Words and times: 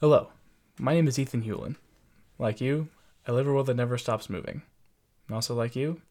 Hello, 0.00 0.30
my 0.76 0.92
name 0.92 1.06
is 1.06 1.20
Ethan 1.20 1.42
Hewlin. 1.42 1.76
Like 2.36 2.60
you, 2.60 2.88
I 3.28 3.32
live 3.32 3.46
a 3.46 3.52
world 3.52 3.66
that 3.66 3.76
never 3.76 3.96
stops 3.96 4.28
moving. 4.28 4.62
And 5.28 5.34
also, 5.34 5.54
like 5.54 5.76
you, 5.76 6.02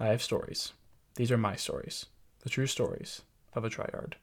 I 0.00 0.08
have 0.08 0.22
stories. 0.22 0.72
These 1.14 1.30
are 1.30 1.38
my 1.38 1.54
stories, 1.54 2.06
the 2.40 2.50
true 2.50 2.66
stories 2.66 3.22
of 3.54 3.64
a 3.64 3.70
tryhard. 3.70 4.14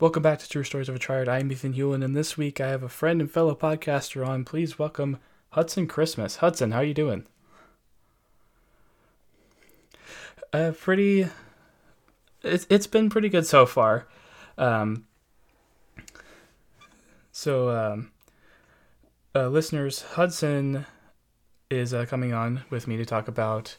Welcome 0.00 0.22
back 0.22 0.38
to 0.38 0.48
True 0.48 0.64
Stories 0.64 0.88
of 0.88 0.96
a 0.96 0.98
Tryhard. 0.98 1.28
I'm 1.28 1.52
Ethan 1.52 1.74
Hewlin, 1.74 2.02
and 2.02 2.16
this 2.16 2.38
week 2.38 2.58
I 2.58 2.68
have 2.68 2.82
a 2.82 2.88
friend 2.88 3.20
and 3.20 3.30
fellow 3.30 3.54
podcaster 3.54 4.26
on. 4.26 4.46
Please 4.46 4.78
welcome 4.78 5.18
Hudson 5.50 5.86
Christmas. 5.86 6.36
Hudson, 6.36 6.70
how 6.70 6.78
are 6.78 6.84
you 6.84 6.94
doing? 6.94 7.26
Uh, 10.54 10.72
pretty. 10.72 11.28
It's 12.42 12.66
it's 12.70 12.86
been 12.86 13.10
pretty 13.10 13.28
good 13.28 13.46
so 13.46 13.66
far. 13.66 14.06
Um, 14.56 15.04
so, 17.30 17.68
um, 17.68 18.10
uh, 19.34 19.48
listeners, 19.48 20.00
Hudson 20.00 20.86
is 21.68 21.92
uh, 21.92 22.06
coming 22.06 22.32
on 22.32 22.62
with 22.70 22.88
me 22.88 22.96
to 22.96 23.04
talk 23.04 23.28
about 23.28 23.76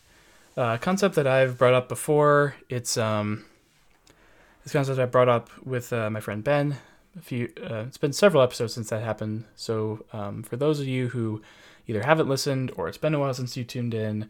uh, 0.55 0.75
a 0.75 0.77
concept 0.77 1.15
that 1.15 1.25
I've 1.25 1.57
brought 1.57 1.73
up 1.73 1.89
before. 1.89 2.57
It's 2.69 2.95
um 2.95 3.43
this 4.63 4.73
concept 4.73 4.99
I 4.99 5.05
brought 5.05 5.29
up 5.29 5.49
with 5.65 5.91
uh, 5.91 6.09
my 6.09 6.19
friend 6.19 6.43
Ben. 6.43 6.77
A 7.17 7.21
few, 7.21 7.51
uh, 7.61 7.83
it's 7.87 7.97
been 7.97 8.13
several 8.13 8.43
episodes 8.43 8.73
since 8.73 8.89
that 8.89 9.03
happened. 9.03 9.45
So 9.55 10.05
um, 10.13 10.43
for 10.43 10.55
those 10.55 10.79
of 10.79 10.87
you 10.87 11.09
who 11.09 11.41
either 11.87 12.03
haven't 12.03 12.29
listened 12.29 12.71
or 12.77 12.87
it's 12.87 12.97
been 12.97 13.13
a 13.13 13.19
while 13.19 13.33
since 13.33 13.57
you 13.57 13.63
tuned 13.63 13.93
in, 13.93 14.29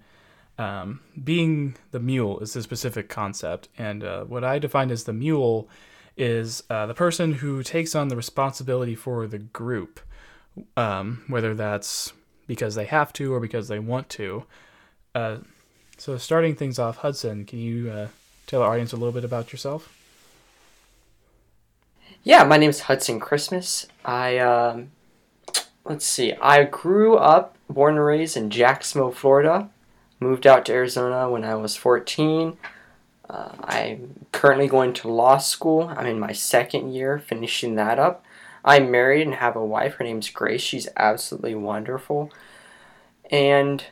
um, 0.58 1.02
being 1.24 1.76
the 1.92 2.00
mule 2.00 2.40
is 2.40 2.56
a 2.56 2.64
specific 2.64 3.10
concept, 3.10 3.68
and 3.78 4.04
uh, 4.04 4.24
what 4.24 4.44
I 4.44 4.60
define 4.60 4.92
as 4.92 5.06
the 5.06 5.14
mule 5.14 5.70
is 6.18 6.64
uh, 6.70 6.86
the 6.86 6.94
person 6.94 7.34
who 7.34 7.64
takes 7.64 7.96
on 7.96 8.10
the 8.10 8.16
responsibility 8.16 8.96
for 8.96 9.28
the 9.28 9.40
group, 9.40 10.00
um, 10.76 11.24
whether 11.28 11.56
that's 11.56 12.14
because 12.48 12.76
they 12.76 12.86
have 12.86 13.14
to 13.14 13.34
or 13.34 13.40
because 13.40 13.70
they 13.70 13.80
want 13.80 14.10
to. 14.10 14.44
Uh, 15.16 15.38
so 15.98 16.18
starting 16.18 16.56
things 16.56 16.80
off, 16.80 16.98
Hudson, 16.98 17.46
can 17.46 17.60
you 17.60 17.90
uh, 17.90 18.08
tell 18.46 18.62
our 18.62 18.72
audience 18.72 18.94
a 18.94 18.98
little 18.98 19.14
bit 19.14 19.24
about 19.24 19.52
yourself? 19.52 19.98
Yeah, 22.24 22.44
my 22.44 22.58
name 22.58 22.70
is 22.70 22.82
Hudson 22.82 23.20
Christmas. 23.20 23.88
I 24.06 24.38
um, 24.38 24.92
let's 25.86 26.06
see. 26.06 26.34
I 26.34 26.66
grew 26.66 27.18
up, 27.18 27.58
born 27.68 27.96
and 27.96 28.06
raised 28.06 28.38
in 28.38 28.52
Jacksonville, 28.52 29.12
Florida. 29.12 29.70
Moved 30.20 30.46
out 30.46 30.64
to 30.68 30.74
Arizona 30.74 31.28
when 31.32 31.44
I 31.44 31.56
was 31.56 31.76
14. 31.76 32.58
Uh, 33.28 33.50
I'm 33.64 34.28
currently 34.32 34.68
going 34.68 34.94
to 34.94 35.08
law 35.08 35.40
school. 35.40 35.92
I'm 35.98 36.06
in 36.06 36.20
my 36.20 36.32
second 36.32 36.94
year, 36.94 37.18
finishing 37.18 37.74
that 37.76 37.98
up. 37.98 38.24
I'm 38.64 38.92
married 38.92 39.26
and 39.26 39.38
have 39.38 39.56
a 39.56 39.66
wife. 39.66 39.96
Her 39.96 40.04
name's 40.04 40.30
Grace. 40.30 40.62
She's 40.62 40.88
absolutely 40.96 41.56
wonderful. 41.56 42.32
And 43.32 43.84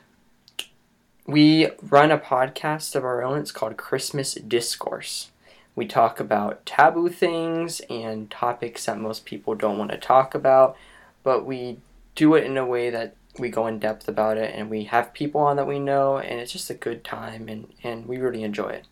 we 1.25 1.69
run 1.81 2.11
a 2.11 2.19
podcast 2.19 2.95
of 2.95 3.03
our 3.03 3.23
own. 3.23 3.39
It's 3.39 3.51
called 3.51 3.77
Christmas 3.77 4.35
Discourse. 4.35 5.31
We 5.79 5.87
talk 5.87 6.19
about 6.19 6.65
taboo 6.65 7.07
things 7.07 7.79
and 7.89 8.29
topics 8.29 8.85
that 8.85 8.99
most 8.99 9.23
people 9.23 9.55
don't 9.55 9.77
want 9.77 9.91
to 9.91 9.97
talk 9.97 10.35
about, 10.35 10.75
but 11.23 11.45
we 11.45 11.77
do 12.15 12.35
it 12.35 12.43
in 12.43 12.57
a 12.57 12.65
way 12.65 12.89
that 12.89 13.15
we 13.37 13.47
go 13.47 13.65
in 13.65 13.79
depth 13.79 14.09
about 14.09 14.37
it 14.37 14.53
and 14.53 14.69
we 14.69 14.83
have 14.83 15.13
people 15.13 15.39
on 15.39 15.55
that 15.55 15.65
we 15.65 15.79
know 15.79 16.17
and 16.17 16.41
it's 16.41 16.51
just 16.51 16.69
a 16.69 16.73
good 16.73 17.05
time 17.05 17.47
and, 17.47 17.71
and 17.81 18.07
we 18.07 18.17
really 18.17 18.43
enjoy 18.43 18.67
it. 18.71 18.87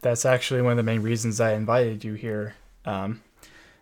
That's 0.00 0.24
actually 0.24 0.62
one 0.62 0.70
of 0.70 0.76
the 0.76 0.84
main 0.84 1.02
reasons 1.02 1.40
I 1.40 1.54
invited 1.54 2.04
you 2.04 2.14
here. 2.14 2.54
Um, 2.84 3.22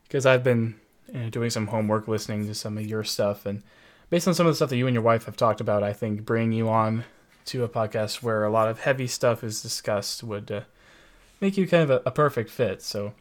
because 0.05 0.25
I've 0.25 0.43
been 0.43 0.77
you 1.13 1.21
know, 1.21 1.29
doing 1.29 1.51
some 1.51 1.67
homework 1.67 2.09
listening 2.09 2.47
to 2.47 2.55
some 2.55 2.79
of 2.79 2.87
your 2.87 3.05
stuff 3.05 3.45
and 3.45 3.63
based 4.09 4.27
on 4.27 4.33
some 4.33 4.47
of 4.47 4.53
the 4.53 4.57
stuff 4.57 4.71
that 4.71 4.79
you 4.79 4.87
and 4.87 4.95
your 4.95 5.03
wife 5.03 5.27
have 5.27 5.37
talked 5.37 5.61
about, 5.61 5.83
I 5.83 5.93
think 5.93 6.25
bringing 6.25 6.53
you 6.53 6.71
on 6.71 7.05
to 7.49 7.65
a 7.65 7.69
podcast 7.69 8.23
where 8.23 8.45
a 8.45 8.51
lot 8.51 8.69
of 8.69 8.81
heavy 8.81 9.07
stuff 9.07 9.43
is 9.43 9.63
discussed 9.63 10.23
would 10.23 10.51
uh, 10.51 10.61
make 11.41 11.57
you 11.57 11.67
kind 11.67 11.83
of 11.83 11.91
a, 11.91 12.03
a, 12.07 12.11
perfect 12.11 12.51
fit. 12.51 12.83
So 12.83 13.15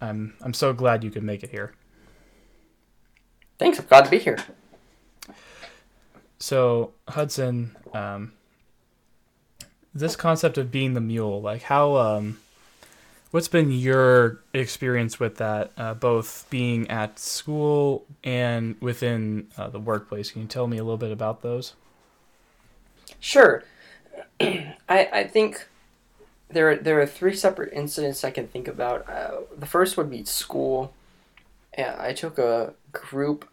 I'm 0.00 0.34
I'm 0.40 0.54
so 0.54 0.72
glad 0.72 1.04
you 1.04 1.10
could 1.10 1.22
make 1.22 1.42
it 1.42 1.50
here. 1.50 1.72
Thanks. 3.58 3.78
I'm 3.78 3.86
glad 3.86 4.04
to 4.06 4.10
be 4.10 4.18
here. 4.18 4.38
So 6.38 6.92
Hudson, 7.08 7.76
um, 7.92 8.32
this 9.94 10.16
concept 10.16 10.58
of 10.58 10.70
being 10.70 10.94
the 10.94 11.00
mule, 11.00 11.40
like 11.40 11.62
how 11.62 11.96
um, 11.96 12.40
what's 13.30 13.48
been 13.48 13.70
your 13.70 14.40
experience 14.52 15.20
with 15.20 15.36
that, 15.36 15.72
uh, 15.76 15.94
both 15.94 16.46
being 16.50 16.90
at 16.90 17.18
school 17.18 18.06
and 18.24 18.76
within 18.80 19.48
uh, 19.56 19.68
the 19.68 19.78
workplace? 19.78 20.30
Can 20.30 20.42
you 20.42 20.48
tell 20.48 20.66
me 20.66 20.78
a 20.78 20.82
little 20.82 20.96
bit 20.96 21.12
about 21.12 21.42
those? 21.42 21.74
Sure. 23.20 23.62
I 24.40 24.66
I 24.88 25.24
think 25.24 25.66
there 26.48 26.70
are, 26.70 26.76
there 26.76 27.00
are 27.00 27.06
three 27.06 27.34
separate 27.34 27.72
incidents 27.72 28.24
I 28.24 28.30
can 28.30 28.48
think 28.48 28.66
about. 28.66 29.08
Uh, 29.08 29.42
the 29.56 29.66
first 29.66 29.96
would 29.96 30.10
be 30.10 30.24
school. 30.24 30.92
Yeah, 31.78 31.96
I 31.98 32.12
took 32.12 32.38
a 32.38 32.74
group 32.92 33.48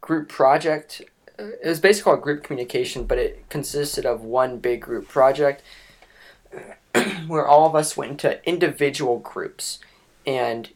group 0.00 0.28
project. 0.28 1.02
It 1.38 1.66
was 1.66 1.80
basically 1.80 2.10
called 2.10 2.22
group 2.22 2.42
communication, 2.42 3.04
but 3.04 3.18
it 3.18 3.48
consisted 3.48 4.04
of 4.04 4.22
one 4.22 4.58
big 4.58 4.80
group 4.82 5.08
project 5.08 5.62
where 7.26 7.46
all 7.46 7.66
of 7.66 7.74
us 7.74 7.96
went 7.96 8.10
into 8.12 8.46
individual 8.48 9.18
groups, 9.18 9.78
and 10.26 10.70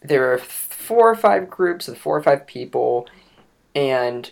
there 0.00 0.20
were 0.20 0.38
four 0.38 1.10
or 1.10 1.16
five 1.16 1.50
groups 1.50 1.88
of 1.88 1.98
four 1.98 2.16
or 2.16 2.22
five 2.22 2.46
people, 2.46 3.08
and 3.74 4.30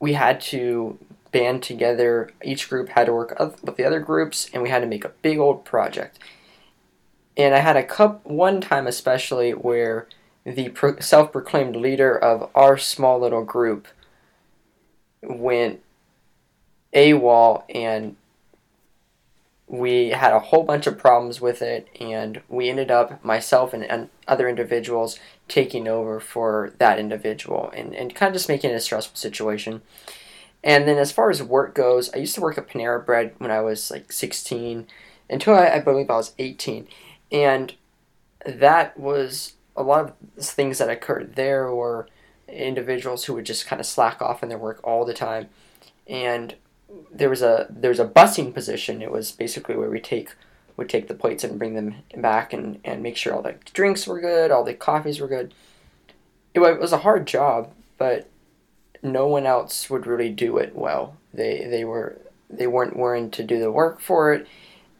we 0.00 0.14
had 0.14 0.40
to 0.40 0.98
band 1.32 1.62
together. 1.62 2.30
Each 2.42 2.68
group 2.68 2.90
had 2.90 3.06
to 3.06 3.12
work 3.12 3.38
with 3.38 3.76
the 3.76 3.84
other 3.84 4.00
groups, 4.00 4.48
and 4.52 4.62
we 4.62 4.70
had 4.70 4.80
to 4.80 4.86
make 4.86 5.04
a 5.04 5.12
big 5.22 5.38
old 5.38 5.64
project. 5.64 6.18
And 7.36 7.54
I 7.54 7.58
had 7.58 7.76
a 7.76 7.82
cup 7.82 8.24
one 8.24 8.60
time 8.60 8.86
especially 8.86 9.52
where 9.52 10.08
the 10.44 10.72
self-proclaimed 11.00 11.76
leader 11.76 12.16
of 12.16 12.50
our 12.54 12.78
small 12.78 13.20
little 13.20 13.44
group 13.44 13.88
went 15.22 15.82
AWOL 16.94 17.64
and 17.74 18.16
we 19.66 20.10
had 20.10 20.32
a 20.32 20.38
whole 20.38 20.62
bunch 20.62 20.86
of 20.86 20.96
problems 20.96 21.40
with 21.40 21.60
it 21.60 21.88
and 22.00 22.40
we 22.48 22.70
ended 22.70 22.90
up 22.90 23.22
myself 23.24 23.74
and, 23.74 23.82
and 23.84 24.08
other 24.28 24.48
individuals 24.48 25.18
taking 25.48 25.88
over 25.88 26.20
for 26.20 26.72
that 26.78 26.98
individual 26.98 27.72
and, 27.74 27.94
and 27.94 28.14
kind 28.14 28.28
of 28.28 28.34
just 28.34 28.48
making 28.48 28.70
it 28.70 28.74
a 28.74 28.80
stressful 28.80 29.16
situation 29.16 29.82
and 30.66 30.88
then 30.88 30.98
as 30.98 31.12
far 31.12 31.30
as 31.30 31.40
work 31.40 31.76
goes, 31.76 32.12
I 32.12 32.16
used 32.16 32.34
to 32.34 32.40
work 32.40 32.58
at 32.58 32.68
Panera 32.68 33.06
Bread 33.06 33.36
when 33.38 33.52
I 33.52 33.60
was 33.60 33.88
like 33.88 34.10
16 34.10 34.88
until 35.30 35.54
I, 35.54 35.68
I 35.68 35.78
believe 35.78 36.10
I 36.10 36.16
was 36.16 36.34
18. 36.40 36.88
And 37.30 37.72
that 38.44 38.98
was 38.98 39.52
a 39.76 39.84
lot 39.84 40.00
of 40.00 40.44
things 40.44 40.78
that 40.78 40.90
occurred 40.90 41.36
there 41.36 41.72
were 41.72 42.08
individuals 42.48 43.24
who 43.24 43.34
would 43.34 43.46
just 43.46 43.66
kind 43.66 43.78
of 43.78 43.86
slack 43.86 44.20
off 44.20 44.42
in 44.42 44.48
their 44.48 44.58
work 44.58 44.80
all 44.82 45.04
the 45.04 45.14
time. 45.14 45.50
And 46.08 46.56
there 47.12 47.30
was 47.30 47.42
a 47.42 47.68
there 47.70 47.90
was 47.90 48.00
a 48.00 48.04
busing 48.04 48.52
position. 48.52 49.02
It 49.02 49.12
was 49.12 49.30
basically 49.30 49.76
where 49.76 49.90
we 49.90 50.00
take 50.00 50.34
would 50.76 50.88
take 50.88 51.06
the 51.06 51.14
plates 51.14 51.44
and 51.44 51.60
bring 51.60 51.74
them 51.74 51.94
back 52.16 52.52
and, 52.52 52.80
and 52.84 53.04
make 53.04 53.16
sure 53.16 53.32
all 53.32 53.42
the 53.42 53.54
drinks 53.72 54.04
were 54.04 54.20
good, 54.20 54.50
all 54.50 54.64
the 54.64 54.74
coffees 54.74 55.20
were 55.20 55.28
good. 55.28 55.54
It, 56.54 56.60
it 56.60 56.80
was 56.80 56.92
a 56.92 56.98
hard 56.98 57.26
job, 57.28 57.70
but 57.98 58.28
no 59.02 59.26
one 59.26 59.46
else 59.46 59.90
would 59.90 60.06
really 60.06 60.30
do 60.30 60.58
it 60.58 60.74
well. 60.74 61.16
They 61.32 61.66
they 61.68 61.84
were 61.84 62.18
they 62.48 62.66
weren't 62.66 62.96
willing 62.96 63.30
to 63.32 63.42
do 63.42 63.58
the 63.58 63.72
work 63.72 64.00
for 64.00 64.32
it, 64.32 64.46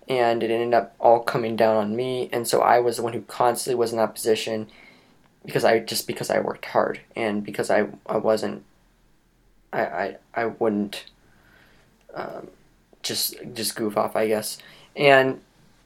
and 0.09 0.43
it 0.43 0.51
ended 0.51 0.75
up 0.75 0.95
all 1.01 1.21
coming 1.21 1.57
down 1.57 1.77
on 1.77 1.97
me. 1.97 2.29
And 2.33 2.47
so 2.47 2.61
I 2.61 2.81
was 2.81 2.97
the 2.97 3.03
one 3.03 3.13
who 3.13 3.23
constantly 3.23 3.79
was 3.79 3.93
in 3.93 3.99
that 3.99 4.15
position 4.15 4.69
because 5.45 5.65
I 5.65 5.79
just 5.81 6.07
because 6.07 6.31
I 6.31 6.41
worked 6.41 6.67
hard 6.67 7.01
and 7.15 7.45
because 7.45 7.71
I 7.71 7.89
I 8.07 8.19
wasn't 8.19 8.65
I 9.73 9.83
I, 9.87 10.17
I 10.35 10.47
wouldn't 10.47 11.05
um, 12.15 12.49
just 13.03 13.37
just 13.55 13.77
goof 13.77 13.97
off 13.97 14.17
I 14.17 14.29
guess. 14.29 14.59
And 14.95 15.41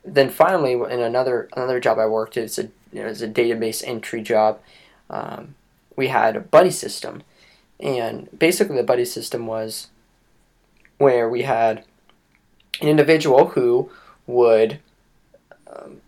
then 0.05 0.31
finally 0.31 0.73
in 0.73 1.01
another 1.01 1.49
another 1.57 1.79
job 1.81 1.99
I 1.99 2.07
worked 2.07 2.37
it's 2.37 2.59
a 2.59 2.69
you 2.93 3.03
know, 3.03 3.09
it's 3.09 3.23
a 3.23 3.29
database 3.29 3.83
entry 3.87 4.23
job. 4.23 4.59
Um, 5.09 5.55
we 5.97 6.09
had 6.09 6.37
a 6.37 6.41
buddy 6.41 6.71
system 6.71 7.23
and 7.81 8.29
basically, 8.38 8.77
the 8.77 8.82
buddy 8.82 9.05
system 9.05 9.47
was 9.47 9.88
where 10.99 11.29
we 11.29 11.43
had 11.43 11.85
an 12.81 12.88
individual 12.88 13.49
who 13.49 13.91
would 14.27 14.81
um, 15.67 16.00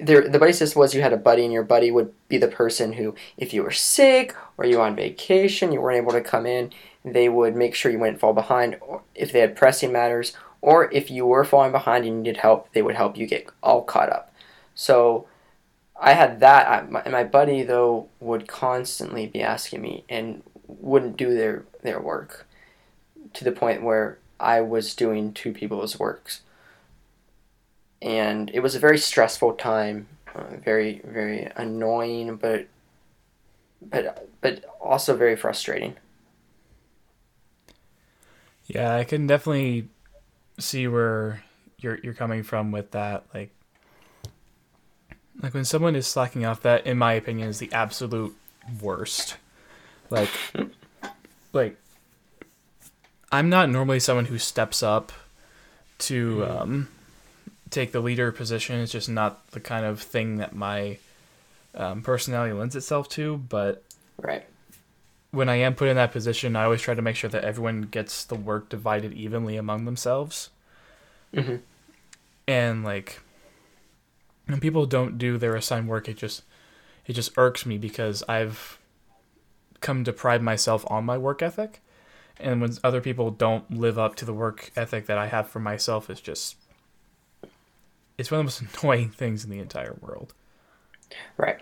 there 0.00 0.28
the 0.28 0.38
buddy 0.38 0.52
system 0.52 0.80
was 0.80 0.94
you 0.94 1.02
had 1.02 1.12
a 1.12 1.18
buddy 1.18 1.44
and 1.44 1.52
your 1.52 1.62
buddy 1.62 1.90
would 1.90 2.12
be 2.28 2.38
the 2.38 2.48
person 2.48 2.94
who 2.94 3.14
if 3.36 3.52
you 3.52 3.62
were 3.62 3.70
sick 3.70 4.34
or 4.56 4.64
you 4.64 4.78
were 4.78 4.84
on 4.84 4.96
vacation 4.96 5.72
you 5.72 5.80
weren't 5.80 5.96
able 5.96 6.12
to 6.12 6.20
come 6.20 6.46
in 6.46 6.70
they 7.04 7.28
would 7.28 7.54
make 7.56 7.74
sure 7.74 7.90
you 7.90 7.98
wouldn't 7.98 8.20
fall 8.20 8.32
behind 8.32 8.76
or 8.80 9.02
if 9.14 9.32
they 9.32 9.40
had 9.40 9.56
pressing 9.56 9.92
matters 9.92 10.32
or 10.60 10.90
if 10.92 11.10
you 11.10 11.26
were 11.26 11.44
falling 11.44 11.72
behind 11.72 12.04
and 12.04 12.22
needed 12.22 12.38
help 12.38 12.72
they 12.72 12.82
would 12.82 12.94
help 12.94 13.16
you 13.16 13.26
get 13.26 13.48
all 13.62 13.82
caught 13.82 14.10
up. 14.10 14.32
So 14.74 15.26
i 16.00 16.12
had 16.12 16.40
that 16.40 16.82
and 16.82 17.12
my 17.12 17.24
buddy 17.24 17.62
though 17.62 18.08
would 18.20 18.48
constantly 18.48 19.26
be 19.26 19.40
asking 19.40 19.80
me 19.80 20.04
and 20.08 20.42
wouldn't 20.80 21.16
do 21.16 21.34
their 21.34 21.64
their 21.82 22.00
work 22.00 22.46
to 23.32 23.44
the 23.44 23.52
point 23.52 23.82
where 23.82 24.18
i 24.38 24.60
was 24.60 24.94
doing 24.94 25.32
two 25.32 25.52
people's 25.52 25.98
works 25.98 26.42
and 28.04 28.50
it 28.52 28.60
was 28.60 28.74
a 28.74 28.78
very 28.78 28.98
stressful 28.98 29.54
time, 29.54 30.06
uh, 30.34 30.56
very 30.62 31.00
very 31.04 31.50
annoying, 31.56 32.36
but 32.36 32.66
but 33.80 34.28
but 34.42 34.62
also 34.78 35.16
very 35.16 35.36
frustrating. 35.36 35.96
Yeah, 38.66 38.94
I 38.94 39.04
can 39.04 39.26
definitely 39.26 39.88
see 40.58 40.86
where 40.86 41.42
you're 41.78 41.98
you're 42.02 42.14
coming 42.14 42.42
from 42.42 42.72
with 42.72 42.90
that. 42.90 43.24
Like, 43.32 43.50
like 45.42 45.54
when 45.54 45.64
someone 45.64 45.96
is 45.96 46.06
slacking 46.06 46.44
off, 46.44 46.60
that 46.60 46.86
in 46.86 46.98
my 46.98 47.14
opinion 47.14 47.48
is 47.48 47.58
the 47.58 47.72
absolute 47.72 48.36
worst. 48.82 49.38
Like, 50.10 50.30
like 51.52 51.76
I'm 53.32 53.48
not 53.48 53.70
normally 53.70 54.00
someone 54.00 54.26
who 54.26 54.38
steps 54.38 54.82
up 54.82 55.12
to 55.98 56.44
um, 56.44 56.88
take 57.70 57.92
the 57.92 58.00
leader 58.00 58.30
position. 58.32 58.80
It's 58.80 58.92
just 58.92 59.08
not 59.08 59.48
the 59.48 59.60
kind 59.60 59.84
of 59.84 60.00
thing 60.00 60.36
that 60.36 60.54
my 60.54 60.98
um, 61.74 62.02
personality 62.02 62.52
lends 62.52 62.76
itself 62.76 63.08
to. 63.10 63.38
But 63.38 63.82
right 64.20 64.44
when 65.34 65.48
I 65.48 65.56
am 65.56 65.74
put 65.74 65.88
in 65.88 65.96
that 65.96 66.12
position, 66.12 66.54
I 66.54 66.64
always 66.64 66.80
try 66.80 66.94
to 66.94 67.02
make 67.02 67.16
sure 67.16 67.30
that 67.30 67.44
everyone 67.44 67.82
gets 67.82 68.24
the 68.24 68.36
work 68.36 68.68
divided 68.68 69.12
evenly 69.12 69.56
among 69.56 69.84
themselves. 69.84 70.50
Mm-hmm. 71.34 71.56
And 72.46 72.84
like, 72.84 73.20
when 74.46 74.60
people 74.60 74.86
don't 74.86 75.18
do 75.18 75.36
their 75.36 75.56
assigned 75.56 75.88
work, 75.88 76.08
it 76.08 76.16
just 76.16 76.42
it 77.06 77.14
just 77.14 77.32
irks 77.36 77.66
me 77.66 77.78
because 77.78 78.22
I've 78.28 78.78
come 79.84 80.02
to 80.02 80.12
pride 80.12 80.42
myself 80.42 80.84
on 80.88 81.04
my 81.04 81.16
work 81.16 81.42
ethic. 81.42 81.80
And 82.40 82.60
when 82.60 82.72
other 82.82 83.00
people 83.00 83.30
don't 83.30 83.70
live 83.70 83.98
up 83.98 84.16
to 84.16 84.24
the 84.24 84.32
work 84.32 84.72
ethic 84.74 85.06
that 85.06 85.18
I 85.18 85.28
have 85.28 85.48
for 85.48 85.60
myself, 85.60 86.10
it's 86.10 86.20
just 86.20 86.56
it's 88.18 88.30
one 88.30 88.40
of 88.40 88.46
the 88.46 88.64
most 88.64 88.74
annoying 88.82 89.10
things 89.10 89.44
in 89.44 89.50
the 89.50 89.60
entire 89.60 89.94
world. 90.00 90.34
Right. 91.36 91.60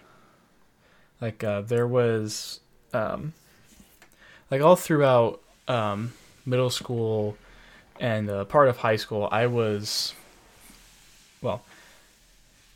Like 1.21 1.45
uh, 1.45 1.61
there 1.63 1.87
was, 1.87 2.61
um, 2.95 3.35
like 4.51 4.61
all 4.61 4.77
throughout 4.77 5.41
um, 5.69 6.13
middle 6.47 6.71
school 6.71 7.37
and 8.01 8.31
uh, 8.31 8.45
part 8.45 8.69
of 8.69 8.79
high 8.79 8.97
school, 8.97 9.29
I 9.31 9.47
was, 9.47 10.15
well, 11.41 11.63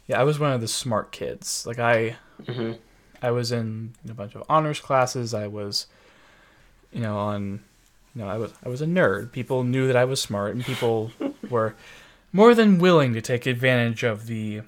yeah, 0.06 0.20
I 0.20 0.24
was 0.24 0.38
one 0.38 0.52
of 0.52 0.60
the 0.60 0.68
smart 0.68 1.12
kids. 1.12 1.66
Like 1.66 1.78
I, 1.78 2.16
mm-hmm. 2.42 2.72
I 3.22 3.30
was 3.30 3.52
in 3.52 3.94
a 4.08 4.14
bunch 4.14 4.34
of 4.34 4.44
honors 4.48 4.80
classes. 4.80 5.34
I 5.34 5.46
was, 5.46 5.86
you 6.92 7.00
know, 7.00 7.16
on, 7.18 7.62
you 8.14 8.22
know, 8.22 8.28
I 8.28 8.36
was 8.36 8.52
I 8.64 8.68
was 8.68 8.82
a 8.82 8.86
nerd. 8.86 9.32
People 9.32 9.64
knew 9.64 9.86
that 9.86 9.96
I 9.96 10.04
was 10.04 10.20
smart, 10.20 10.54
and 10.54 10.64
people 10.64 11.10
were 11.50 11.74
more 12.32 12.54
than 12.54 12.78
willing 12.78 13.12
to 13.14 13.20
take 13.20 13.46
advantage 13.46 14.02
of 14.02 14.26
the 14.26 14.62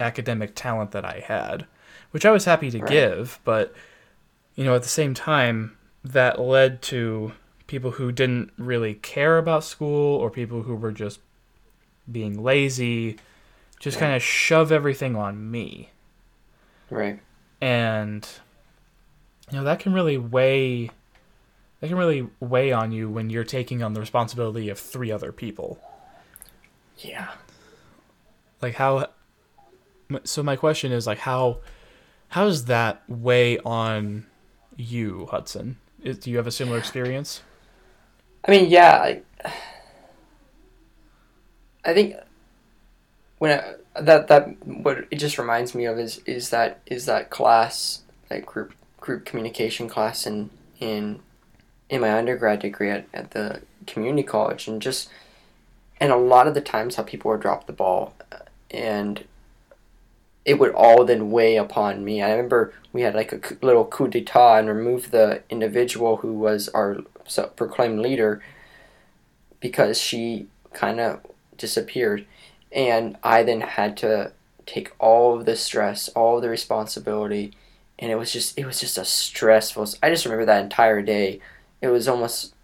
academic 0.00 0.54
talent 0.54 0.92
that 0.92 1.04
I 1.04 1.24
had, 1.26 1.66
which 2.10 2.24
I 2.24 2.30
was 2.30 2.44
happy 2.44 2.70
to 2.70 2.78
right. 2.78 2.90
give, 2.90 3.40
but 3.44 3.74
you 4.54 4.64
know, 4.64 4.74
at 4.74 4.82
the 4.82 4.88
same 4.88 5.14
time, 5.14 5.76
that 6.04 6.40
led 6.40 6.82
to 6.82 7.32
people 7.66 7.92
who 7.92 8.10
didn't 8.10 8.52
really 8.56 8.94
care 8.94 9.38
about 9.38 9.62
school 9.62 10.16
or 10.16 10.30
people 10.30 10.62
who 10.62 10.74
were 10.74 10.92
just 10.92 11.20
being 12.10 12.42
lazy 12.42 13.18
just 13.78 13.98
kind 13.98 14.14
of 14.14 14.22
shove 14.22 14.72
everything 14.72 15.14
on 15.14 15.50
me. 15.50 15.90
Right. 16.90 17.20
And 17.60 18.26
you 19.50 19.58
know, 19.58 19.64
that 19.64 19.80
can 19.80 19.92
really 19.92 20.18
weigh 20.18 20.90
that 21.80 21.88
can 21.88 21.96
really 21.96 22.28
weigh 22.40 22.72
on 22.72 22.92
you 22.92 23.08
when 23.08 23.30
you're 23.30 23.44
taking 23.44 23.82
on 23.82 23.94
the 23.94 24.00
responsibility 24.00 24.68
of 24.68 24.78
three 24.78 25.12
other 25.12 25.32
people. 25.32 25.78
Yeah. 26.98 27.28
Like 28.60 28.74
how 28.74 29.08
so 30.24 30.42
my 30.42 30.56
question 30.56 30.92
is 30.92 31.06
like 31.06 31.18
how 31.18 31.58
how 32.28 32.44
does 32.44 32.66
that 32.66 33.02
weigh 33.08 33.58
on 33.58 34.26
you, 34.76 35.26
Hudson? 35.30 35.78
Is, 36.02 36.18
do 36.18 36.30
you 36.30 36.36
have 36.36 36.46
a 36.46 36.52
similar 36.52 36.78
experience? 36.78 37.42
I 38.44 38.50
mean, 38.50 38.70
yeah, 38.70 38.98
I, 38.98 39.22
I 41.84 41.94
think 41.94 42.16
when 43.38 43.58
I, 43.58 43.74
that 44.00 44.28
that 44.28 44.66
what 44.66 45.06
it 45.10 45.16
just 45.16 45.38
reminds 45.38 45.74
me 45.74 45.84
of 45.84 45.98
is 45.98 46.18
is 46.26 46.50
that 46.50 46.80
is 46.86 47.06
that 47.06 47.30
class 47.30 48.02
that 48.28 48.44
group 48.46 48.72
group 49.00 49.24
communication 49.24 49.88
class 49.88 50.26
in 50.26 50.50
in 50.80 51.20
in 51.88 52.00
my 52.00 52.12
undergrad 52.12 52.60
degree 52.60 52.90
at, 52.90 53.06
at 53.14 53.30
the 53.32 53.60
community 53.86 54.22
college 54.22 54.68
and 54.68 54.82
just 54.82 55.08
and 56.00 56.12
a 56.12 56.16
lot 56.16 56.46
of 56.46 56.54
the 56.54 56.60
times 56.60 56.96
how 56.96 57.02
people 57.02 57.30
would 57.30 57.40
drop 57.40 57.66
the 57.66 57.72
ball 57.72 58.14
uh, 58.30 58.38
and 58.70 59.24
it 60.48 60.58
would 60.58 60.72
all 60.72 61.04
then 61.04 61.30
weigh 61.30 61.56
upon 61.56 62.02
me. 62.02 62.22
I 62.22 62.30
remember 62.30 62.72
we 62.94 63.02
had 63.02 63.14
like 63.14 63.34
a 63.34 63.66
little 63.66 63.84
coup 63.84 64.08
d'etat 64.08 64.56
and 64.56 64.68
removed 64.68 65.10
the 65.10 65.42
individual 65.50 66.16
who 66.16 66.32
was 66.32 66.70
our 66.70 67.02
proclaimed 67.54 68.00
leader 68.00 68.42
because 69.60 70.00
she 70.00 70.46
kind 70.72 71.00
of 71.00 71.20
disappeared. 71.58 72.24
And 72.72 73.16
I 73.22 73.42
then 73.42 73.60
had 73.62 73.96
to 73.98 74.32
take 74.66 74.92
all 74.98 75.36
of 75.36 75.46
the 75.46 75.56
stress, 75.56 76.08
all 76.10 76.36
of 76.36 76.42
the 76.42 76.48
responsibility, 76.48 77.52
and 77.98 78.12
it 78.12 78.16
was 78.16 78.32
just 78.32 78.58
it 78.58 78.66
was 78.66 78.80
just 78.80 78.98
a 78.98 79.04
stressful. 79.04 79.88
I 80.02 80.10
just 80.10 80.24
remember 80.24 80.44
that 80.46 80.62
entire 80.62 81.02
day. 81.02 81.40
It 81.80 81.88
was 81.88 82.06
almost 82.06 82.54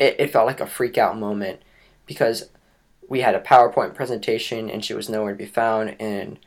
it, 0.00 0.16
it 0.18 0.32
felt 0.32 0.46
like 0.46 0.60
a 0.60 0.66
freak 0.66 0.98
out 0.98 1.16
moment 1.16 1.60
because 2.06 2.48
we 3.08 3.20
had 3.20 3.36
a 3.36 3.40
PowerPoint 3.40 3.94
presentation 3.94 4.68
and 4.68 4.84
she 4.84 4.94
was 4.94 5.08
nowhere 5.08 5.32
to 5.32 5.38
be 5.38 5.46
found 5.46 5.94
and 6.00 6.38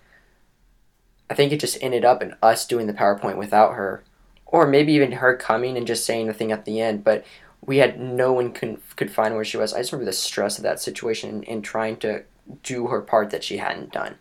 I 1.30 1.36
think 1.36 1.52
it 1.52 1.60
just 1.60 1.78
ended 1.82 2.04
up 2.04 2.22
in 2.22 2.36
us 2.42 2.66
doing 2.66 2.88
the 2.88 2.94
PowerPoint 2.94 3.38
without 3.38 3.74
her 3.76 4.04
or 4.46 4.68
maybe 4.68 4.94
even 4.94 5.14
her 5.14 5.38
coming 5.38 5.78
and 5.78 5.88
just 5.88 6.06
saying 6.06 6.28
the 6.28 6.34
thing 6.34 6.52
at 6.52 6.66
the 6.66 6.82
end 6.82 7.04
but 7.04 7.26
we 7.66 7.78
had 7.78 8.00
no 8.00 8.34
one 8.34 8.52
could, 8.52 8.82
could 8.98 9.10
find 9.10 9.36
where 9.36 9.46
she 9.46 9.56
was. 9.56 9.74
I 9.74 9.80
just 9.80 9.94
remember 9.94 10.12
the 10.12 10.18
stress 10.18 10.58
of 10.58 10.64
that 10.64 10.82
situation 10.82 11.46
and 11.48 11.64
trying 11.64 11.96
to 11.98 12.24
do 12.64 12.88
her 12.88 13.02
part 13.02 13.30
that 13.32 13.44
she 13.44 13.58
hadn't 13.58 13.92
done. 13.92 14.16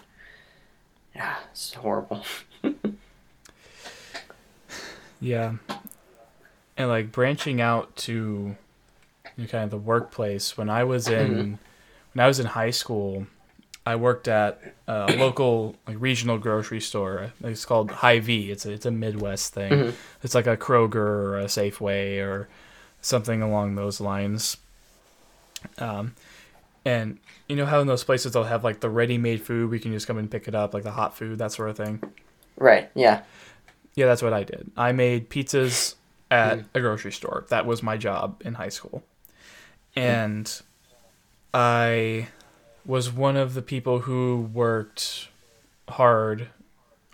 Yeah, 1.15 1.37
it's 1.51 1.75
horrible. 1.75 2.25
yeah. 5.21 5.55
And 6.77 6.89
like 6.89 7.13
branching 7.13 7.61
out 7.61 7.95
to 7.97 8.57
you 9.37 9.45
know, 9.45 9.47
kind 9.47 9.65
of 9.65 9.71
the 9.71 9.79
workplace. 9.79 10.57
When 10.57 10.71
I 10.71 10.85
was 10.85 11.09
in 11.09 11.31
mm-hmm. 11.31 11.55
when 12.13 12.25
I 12.25 12.27
was 12.27 12.41
in 12.41 12.47
high 12.47 12.71
school, 12.71 13.27
I 13.85 13.97
worked 13.97 14.29
at 14.29 14.75
a 14.87 15.13
local 15.19 15.77
like 15.87 15.97
regional 15.99 16.39
grocery 16.39 16.81
store. 16.81 17.33
It's 17.43 17.65
called 17.65 17.91
Hy-Vee. 17.91 18.51
It's 18.51 18.67
a 18.67 18.73
it's 18.73 18.87
a 18.87 18.91
Midwest 18.91 19.55
thing. 19.55 19.73
Mm-hmm. 19.73 19.97
It's 20.23 20.35
like 20.35 20.47
a 20.47 20.57
Kroger 20.57 20.97
or 20.97 21.39
a 21.39 21.45
Safeway 21.45 22.19
or 22.19 22.49
something 23.01 23.43
along 23.43 23.75
those 23.75 24.01
lines. 24.01 24.57
Um, 25.79 26.15
and 26.85 27.19
you 27.49 27.57
know 27.57 27.67
how 27.67 27.81
in 27.81 27.87
those 27.87 28.05
places 28.05 28.33
they'll 28.33 28.45
have 28.45 28.65
like 28.65 28.81
the 28.81 28.91
ready-made 28.91 29.43
food 29.43 29.71
we 29.71 29.79
can 29.79 29.93
just 29.93 30.07
come 30.07 30.19
and 30.19 30.31
pick 30.31 30.49
it 30.49 30.55
up, 30.55 30.75
like 30.75 30.83
the 30.83 30.93
hot 30.93 31.17
food, 31.17 31.39
that 31.39 31.53
sort 31.53 31.71
of 31.71 31.77
thing. 31.77 32.03
Right. 32.57 32.91
Yeah. 32.95 33.23
Yeah, 33.95 34.07
that's 34.07 34.23
what 34.23 34.33
I 34.33 34.43
did. 34.43 34.71
I 34.77 34.93
made 34.93 35.29
pizzas 35.29 35.95
at 36.31 36.59
mm. 36.59 36.65
a 36.75 36.81
grocery 36.81 37.13
store. 37.13 37.45
That 37.51 37.67
was 37.67 37.83
my 37.83 37.97
job 37.97 38.41
in 38.45 38.55
high 38.55 38.71
school 38.71 39.03
and 39.97 40.63
I 41.53 42.29
was 42.85 43.13
one 43.13 43.37
of 43.37 43.55
the 43.55 43.63
people 43.63 44.01
who 44.01 44.51
worked 44.53 45.29
hard 45.89 46.49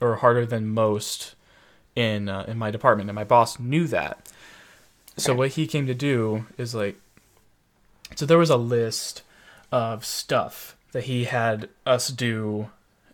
or 0.01 0.17
harder 0.17 0.47
than 0.47 0.69
most 0.69 1.35
in 1.97 2.29
uh, 2.29 2.45
in 2.47 2.57
my 2.59 2.71
department, 2.71 3.11
and 3.11 3.15
my 3.15 3.25
boss 3.25 3.59
knew 3.59 3.87
that. 3.89 4.31
So 5.17 5.35
what 5.35 5.51
he 5.51 5.67
came 5.67 5.87
to 5.89 5.95
do 5.95 6.47
is 6.57 6.75
like, 6.75 6.97
so 8.15 8.25
there 8.25 8.39
was 8.39 8.51
a 8.51 8.57
list 8.57 9.23
of 9.71 10.05
stuff 10.05 10.77
that 10.93 11.05
he 11.05 11.25
had 11.25 11.69
us 11.85 12.09
do 12.09 12.71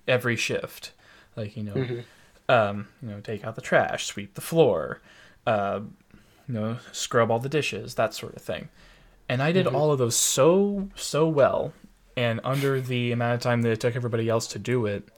every 0.06 0.36
shift, 0.36 0.92
like 1.36 1.56
you 1.56 1.62
know, 1.62 1.74
mm-hmm. 1.74 2.00
um, 2.48 2.88
you 3.02 3.08
know, 3.08 3.20
take 3.20 3.44
out 3.44 3.54
the 3.54 3.60
trash, 3.60 4.06
sweep 4.06 4.34
the 4.34 4.40
floor, 4.40 5.00
uh, 5.46 5.80
you 6.48 6.54
know, 6.54 6.78
scrub 6.92 7.30
all 7.30 7.38
the 7.38 7.48
dishes, 7.48 7.94
that 7.94 8.14
sort 8.14 8.36
of 8.36 8.42
thing 8.42 8.68
and 9.28 9.42
I 9.42 9.52
did 9.52 9.66
mm-hmm. 9.66 9.76
all 9.76 9.92
of 9.92 9.98
those 9.98 10.16
so 10.16 10.88
so 10.94 11.28
well, 11.28 11.72
and 12.16 12.40
under 12.44 12.80
the 12.80 13.12
amount 13.12 13.34
of 13.34 13.40
time 13.40 13.62
that 13.62 13.70
it 13.70 13.80
took 13.80 13.96
everybody 13.96 14.28
else 14.28 14.46
to 14.48 14.58
do 14.58 14.86
it, 14.86 15.08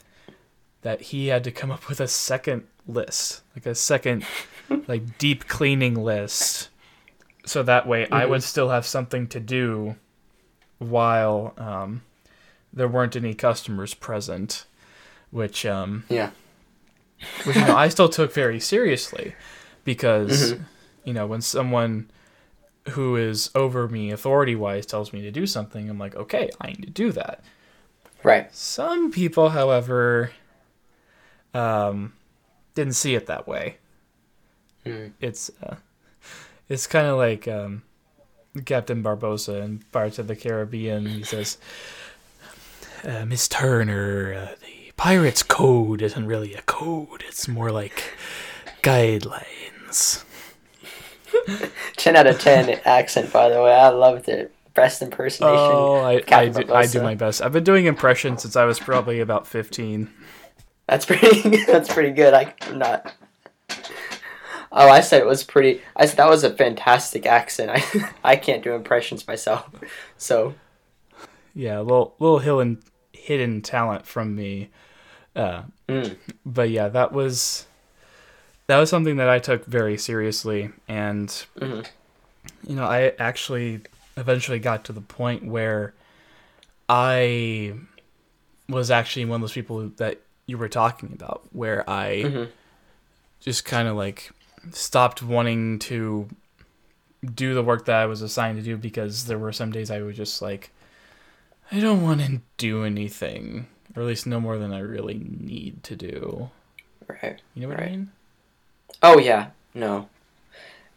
that 0.82 1.00
he 1.00 1.28
had 1.28 1.44
to 1.44 1.50
come 1.50 1.70
up 1.70 1.88
with 1.88 2.00
a 2.00 2.08
second 2.08 2.66
list, 2.86 3.42
like 3.54 3.66
a 3.66 3.74
second, 3.74 4.24
like 4.86 5.18
deep 5.18 5.48
cleaning 5.48 5.94
list, 5.94 6.68
so 7.44 7.62
that 7.62 7.86
way 7.86 8.08
I 8.10 8.26
would 8.26 8.42
still 8.42 8.70
have 8.70 8.86
something 8.86 9.26
to 9.28 9.40
do 9.40 9.96
while 10.78 11.54
um, 11.56 12.02
there 12.72 12.88
weren't 12.88 13.16
any 13.16 13.34
customers 13.34 13.94
present, 13.94 14.66
which 15.30 15.64
um, 15.66 16.04
Yeah. 16.08 16.30
which 17.44 17.56
you 17.56 17.62
know, 17.64 17.76
I 17.76 17.88
still 17.88 18.08
took 18.08 18.32
very 18.32 18.60
seriously 18.60 19.34
because 19.84 20.54
you 21.04 21.12
know 21.12 21.26
when 21.26 21.40
someone 21.40 22.10
who 22.90 23.16
is 23.16 23.50
over 23.54 23.88
me 23.88 24.10
authority 24.12 24.54
wise 24.54 24.86
tells 24.86 25.12
me 25.12 25.20
to 25.22 25.30
do 25.30 25.46
something, 25.46 25.88
I'm 25.90 25.98
like, 25.98 26.14
okay, 26.14 26.50
I 26.60 26.68
need 26.68 26.82
to 26.82 26.90
do 26.90 27.10
that. 27.12 27.42
Right. 28.22 28.52
Some 28.54 29.10
people, 29.10 29.50
however, 29.50 30.30
um, 31.54 32.12
didn't 32.74 32.94
see 32.94 33.14
it 33.14 33.26
that 33.26 33.46
way. 33.48 33.78
Mm. 34.84 35.12
It's 35.20 35.50
uh, 35.62 35.76
it's 36.68 36.86
kind 36.86 37.06
of 37.06 37.16
like 37.16 37.48
um, 37.48 37.82
Captain 38.64 39.02
Barbossa 39.02 39.62
in 39.62 39.84
Pirates 39.92 40.18
of 40.18 40.26
the 40.26 40.36
Caribbean. 40.36 41.06
He 41.06 41.22
says, 41.22 41.58
uh, 43.04 43.24
"Miss 43.24 43.48
Turner, 43.48 44.34
uh, 44.34 44.54
the 44.60 44.92
pirate's 44.96 45.42
code 45.42 46.02
isn't 46.02 46.26
really 46.26 46.54
a 46.54 46.62
code. 46.62 47.24
It's 47.26 47.48
more 47.48 47.70
like 47.70 48.14
guidelines." 48.82 50.24
10 51.96 52.16
out 52.16 52.26
of 52.26 52.40
10 52.40 52.80
accent, 52.84 53.32
by 53.32 53.48
the 53.48 53.62
way. 53.62 53.72
I 53.72 53.88
loved 53.88 54.28
it. 54.28 54.52
Best 54.74 55.00
impersonation. 55.00 55.56
Oh, 55.56 55.96
I, 55.96 56.22
I, 56.30 56.48
do, 56.48 56.72
I 56.72 56.86
do 56.86 57.00
my 57.00 57.14
best. 57.14 57.40
I've 57.40 57.52
been 57.52 57.64
doing 57.64 57.86
impressions 57.86 58.42
since 58.42 58.56
I 58.56 58.64
was 58.64 58.78
probably 58.78 59.20
about 59.20 59.46
15. 59.46 60.10
That's 60.86 61.06
pretty. 61.06 61.64
That's 61.66 61.92
pretty 61.92 62.10
good. 62.10 62.34
I, 62.34 62.54
I'm 62.62 62.78
not. 62.78 63.14
Oh, 64.72 64.88
I 64.88 65.00
said 65.00 65.20
it 65.20 65.26
was 65.26 65.44
pretty. 65.44 65.80
I 65.96 66.06
said 66.06 66.16
that 66.18 66.28
was 66.28 66.44
a 66.44 66.54
fantastic 66.54 67.26
accent. 67.26 67.70
I 67.94 68.10
I 68.24 68.36
can't 68.36 68.62
do 68.62 68.72
impressions 68.74 69.26
myself, 69.26 69.68
so 70.16 70.54
Yeah, 71.54 71.78
a 71.78 71.82
little 71.82 72.14
little 72.18 72.38
hidden 72.40 72.82
hidden 73.12 73.62
talent 73.62 74.06
from 74.06 74.34
me. 74.34 74.70
Uh, 75.34 75.62
mm, 75.88 76.16
but 76.44 76.70
yeah, 76.70 76.88
that 76.88 77.12
was 77.12 77.66
that 78.66 78.78
was 78.78 78.90
something 78.90 79.16
that 79.16 79.28
I 79.28 79.38
took 79.38 79.64
very 79.66 79.96
seriously, 79.96 80.70
and 80.88 81.28
Mhm. 81.58 81.86
you 82.66 82.74
know, 82.76 82.84
I 82.84 83.12
actually 83.18 83.82
eventually 84.16 84.58
got 84.58 84.84
to 84.86 84.92
the 84.92 85.00
point 85.00 85.44
where 85.46 85.94
I 86.88 87.74
was 88.68 88.90
actually 88.90 89.24
one 89.24 89.36
of 89.36 89.40
those 89.42 89.52
people 89.52 89.88
that 89.96 90.20
you 90.46 90.58
were 90.58 90.68
talking 90.68 91.12
about, 91.12 91.42
where 91.52 91.88
I 91.88 92.22
Mhm. 92.24 92.48
just 93.40 93.64
kind 93.64 93.88
of 93.88 93.96
like 93.96 94.30
stopped 94.72 95.22
wanting 95.22 95.78
to 95.80 96.28
do 97.34 97.54
the 97.54 97.62
work 97.62 97.86
that 97.86 97.96
I 97.96 98.06
was 98.06 98.22
assigned 98.22 98.58
to 98.58 98.64
do 98.64 98.76
because 98.76 99.26
there 99.26 99.38
were 99.38 99.52
some 99.52 99.72
days 99.72 99.90
I 99.90 100.00
was 100.00 100.16
just 100.16 100.42
like 100.42 100.70
I 101.72 101.80
don't 101.80 102.02
want 102.02 102.20
to 102.20 102.40
do 102.58 102.84
anything, 102.84 103.66
or 103.94 104.02
at 104.02 104.08
least 104.08 104.26
no 104.26 104.40
more 104.40 104.58
than 104.58 104.72
I 104.72 104.78
really 104.78 105.20
need 105.20 105.82
to 105.84 105.96
do. 105.96 106.50
right. 107.08 107.40
You 107.54 107.62
know 107.62 107.68
what 107.68 107.80
I 107.80 107.90
mean? 107.90 108.12
Oh 109.02 109.18
yeah, 109.18 109.48
no. 109.74 110.08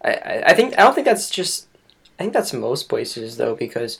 I, 0.03 0.13
I 0.13 0.43
I 0.47 0.53
think 0.53 0.73
I 0.73 0.83
don't 0.83 0.93
think 0.93 1.05
that's 1.05 1.29
just. 1.29 1.67
I 2.19 2.23
think 2.23 2.33
that's 2.33 2.53
most 2.53 2.89
places 2.89 3.37
though 3.37 3.55
because 3.55 3.97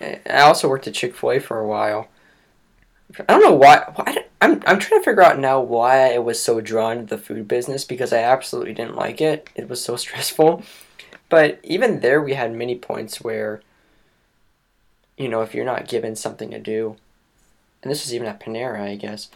I 0.00 0.20
I 0.28 0.40
also 0.40 0.68
worked 0.68 0.86
at 0.86 0.94
Chick 0.94 1.14
Fil 1.14 1.32
A 1.32 1.38
for 1.40 1.58
a 1.58 1.66
while. 1.66 2.08
I 3.20 3.24
don't 3.32 3.42
know 3.42 3.54
why. 3.54 3.84
why 3.94 4.24
I'm 4.40 4.62
I'm 4.66 4.78
trying 4.78 5.00
to 5.00 5.04
figure 5.04 5.22
out 5.22 5.38
now 5.38 5.60
why 5.60 6.14
I 6.14 6.18
was 6.18 6.42
so 6.42 6.60
drawn 6.60 6.98
to 6.98 7.04
the 7.04 7.18
food 7.18 7.46
business 7.48 7.84
because 7.84 8.12
I 8.12 8.18
absolutely 8.18 8.74
didn't 8.74 8.96
like 8.96 9.20
it. 9.20 9.48
It 9.54 9.68
was 9.68 9.82
so 9.84 9.96
stressful. 10.04 10.62
But 11.28 11.60
even 11.62 12.00
there, 12.00 12.20
we 12.22 12.34
had 12.34 12.52
many 12.54 12.76
points 12.76 13.20
where. 13.22 13.62
You 15.16 15.28
know, 15.28 15.42
if 15.42 15.54
you're 15.54 15.64
not 15.64 15.88
given 15.88 16.16
something 16.16 16.50
to 16.50 16.58
do, 16.58 16.96
and 17.82 17.90
this 17.90 18.04
was 18.04 18.14
even 18.14 18.26
at 18.26 18.40
Panera, 18.40 18.80
I 18.80 18.96
guess, 18.96 19.28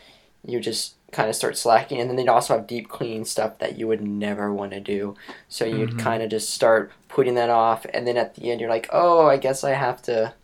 you 0.44 0.58
just 0.60 0.94
kind 1.12 1.28
of 1.28 1.36
start 1.36 1.56
slacking 1.56 2.00
and 2.00 2.10
then 2.10 2.16
they'd 2.16 2.28
also 2.28 2.56
have 2.56 2.66
deep 2.66 2.88
clean 2.88 3.24
stuff 3.24 3.58
that 3.58 3.78
you 3.78 3.86
would 3.86 4.02
never 4.02 4.52
want 4.52 4.72
to 4.72 4.80
do 4.80 5.14
so 5.48 5.64
you'd 5.64 5.92
Mhm. 5.92 5.98
kind 5.98 6.22
of 6.22 6.28
just 6.28 6.50
start 6.50 6.90
putting 7.08 7.34
that 7.36 7.48
off 7.48 7.86
and 7.94 8.06
then 8.06 8.16
at 8.16 8.34
the 8.34 8.50
end 8.50 8.60
you're 8.60 8.68
like 8.68 8.88
oh 8.92 9.26
i 9.28 9.36
guess 9.36 9.62
i 9.62 9.70
have 9.70 10.02
to 10.02 10.34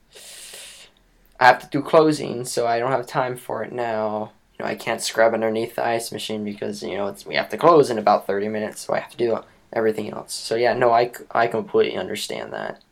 i 1.42 1.46
have 1.46 1.61
to 1.61 1.66
do 1.68 1.82
closing 1.82 2.44
so 2.44 2.66
i 2.66 2.78
don't 2.78 2.92
have 2.92 3.06
time 3.06 3.37
for 3.37 3.62
it 3.62 3.72
now 3.72 4.32
you 4.58 4.64
know 4.64 4.70
i 4.70 4.75
can't 4.75 5.00
scrub 5.02 5.34
underneath 5.34 5.75
the 5.75 5.84
ice 5.84 6.12
machine 6.12 6.44
because 6.44 6.82
you 6.82 6.96
know 6.96 7.06
it's 7.08 7.26
we 7.26 7.34
have 7.34 7.49
to 7.49 7.56
close 7.56 7.90
in 7.90 7.99
about 7.99 8.26
30 8.26 8.49
minutes 8.49 8.80
so 8.80 8.94
i 8.94 9.00
have 9.00 9.11
to 9.11 9.16
do 9.16 9.38
everything 9.72 10.11
else 10.11 10.34
so 10.34 10.54
yeah 10.54 10.75
no 10.75 10.92
I 10.92 11.12
I 11.30 11.46
completely 11.46 11.96
understand 11.99 12.52
that 12.52 12.82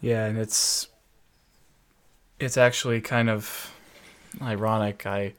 Yeah, 0.00 0.26
and 0.26 0.38
it's 0.38 0.88
it's 2.38 2.56
actually 2.56 3.00
kind 3.00 3.30
of 3.30 3.72
ironic. 4.42 5.06
I 5.06 5.34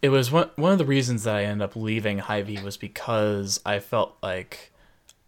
it 0.00 0.10
was 0.10 0.30
one 0.30 0.50
one 0.56 0.72
of 0.72 0.78
the 0.78 0.84
reasons 0.84 1.24
that 1.24 1.36
I 1.36 1.44
ended 1.44 1.64
up 1.64 1.76
leaving 1.76 2.18
Hy-Vee 2.18 2.62
was 2.62 2.76
because 2.76 3.60
I 3.66 3.80
felt 3.80 4.16
like 4.22 4.72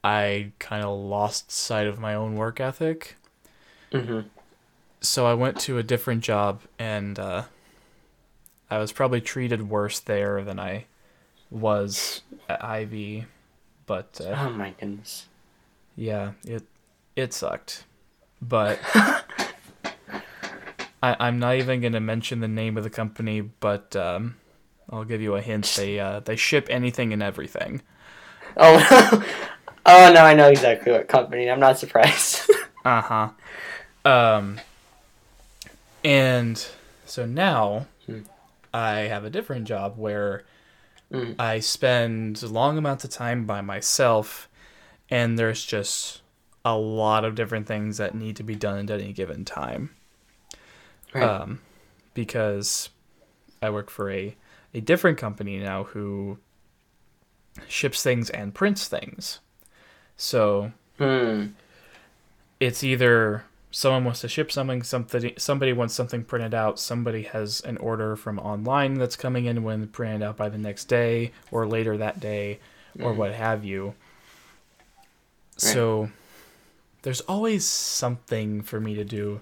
I 0.02 0.52
kind 0.58 0.84
of 0.84 0.98
lost 0.98 1.50
sight 1.50 1.86
of 1.86 1.98
my 1.98 2.14
own 2.14 2.36
work 2.36 2.60
ethic. 2.60 3.16
mm-hmm. 3.92 4.20
So 5.00 5.26
I 5.26 5.34
went 5.34 5.58
to 5.60 5.78
a 5.78 5.82
different 5.82 6.22
job 6.22 6.60
and 6.78 7.18
uh, 7.18 7.44
I 8.70 8.78
was 8.78 8.92
probably 8.92 9.20
treated 9.20 9.68
worse 9.68 9.98
there 10.00 10.42
than 10.44 10.60
I 10.60 10.84
was 11.50 12.22
at 12.48 12.60
Hy-Vee. 12.60 13.24
But 13.86 14.20
uh, 14.22 14.34
oh 14.36 14.50
my 14.50 14.74
goodness 14.78 15.26
yeah, 15.96 16.32
it 16.44 16.62
it 17.14 17.32
sucked. 17.32 17.84
But 18.40 18.78
I, 21.02 21.16
I'm 21.18 21.38
not 21.38 21.56
even 21.56 21.80
gonna 21.80 22.00
mention 22.00 22.40
the 22.40 22.48
name 22.48 22.76
of 22.78 22.84
the 22.84 22.90
company, 22.90 23.42
but 23.42 23.94
um, 23.96 24.36
I'll 24.88 25.04
give 25.04 25.20
you 25.20 25.34
a 25.36 25.42
hint. 25.42 25.72
They 25.76 26.00
uh, 26.00 26.20
they 26.20 26.36
ship 26.36 26.66
anything 26.70 27.12
and 27.12 27.22
everything. 27.22 27.82
oh 28.56 29.24
oh 29.86 30.12
no 30.12 30.24
i 30.24 30.34
know 30.34 30.48
exactly 30.48 30.90
what 30.90 31.06
company 31.06 31.48
i'm 31.48 31.60
not 31.60 31.78
surprised 31.78 32.50
Uh 32.84 33.00
huh. 33.00 33.28
Um. 34.04 34.58
And 36.04 36.66
so 37.06 37.26
now 37.26 37.86
Hmm. 38.06 38.20
I 38.74 39.00
have 39.00 39.24
a 39.24 39.30
different 39.30 39.66
job 39.66 39.98
where 39.98 40.44
Mm. 41.10 41.34
I 41.38 41.60
spend 41.60 42.42
long 42.42 42.78
amounts 42.78 43.04
of 43.04 43.10
time 43.10 43.46
by 43.46 43.60
myself, 43.62 44.48
and 45.10 45.38
there's 45.38 45.64
just 45.64 46.22
a 46.64 46.76
lot 46.76 47.24
of 47.24 47.34
different 47.36 47.66
things 47.66 47.98
that 47.98 48.14
need 48.14 48.36
to 48.36 48.44
be 48.44 48.56
done 48.56 48.78
at 48.90 48.90
any 49.00 49.12
given 49.12 49.44
time. 49.44 49.90
Right. 51.14 51.36
Um, 51.42 51.60
because 52.14 52.90
I 53.62 53.70
work 53.70 53.90
for 53.90 54.10
a 54.10 54.36
a 54.74 54.80
different 54.80 55.18
company 55.18 55.58
now 55.58 55.84
who 55.84 56.38
ships 57.68 58.02
things 58.02 58.30
and 58.30 58.54
prints 58.54 58.86
things. 58.88 59.40
So 60.16 60.72
hmm 60.98 61.54
it's 62.58 62.84
either 62.84 63.44
someone 63.70 64.04
wants 64.04 64.20
to 64.20 64.28
ship 64.28 64.50
something, 64.50 64.82
something 64.82 65.32
somebody 65.36 65.72
wants 65.72 65.94
something 65.94 66.24
printed 66.24 66.54
out, 66.54 66.78
somebody 66.78 67.22
has 67.22 67.60
an 67.60 67.76
order 67.78 68.16
from 68.16 68.38
online 68.38 68.94
that's 68.94 69.16
coming 69.16 69.44
in 69.46 69.62
when 69.62 69.86
printed 69.88 70.22
out 70.22 70.36
by 70.36 70.48
the 70.48 70.58
next 70.58 70.86
day 70.86 71.30
or 71.50 71.66
later 71.66 71.96
that 71.96 72.18
day 72.20 72.58
or 73.00 73.12
Mhm. 73.12 73.16
what 73.16 73.32
have 73.34 73.64
you. 73.64 73.94
So 75.56 76.10
there's 77.02 77.20
always 77.22 77.64
something 77.66 78.62
for 78.62 78.80
me 78.80 78.94
to 78.94 79.04
do 79.04 79.40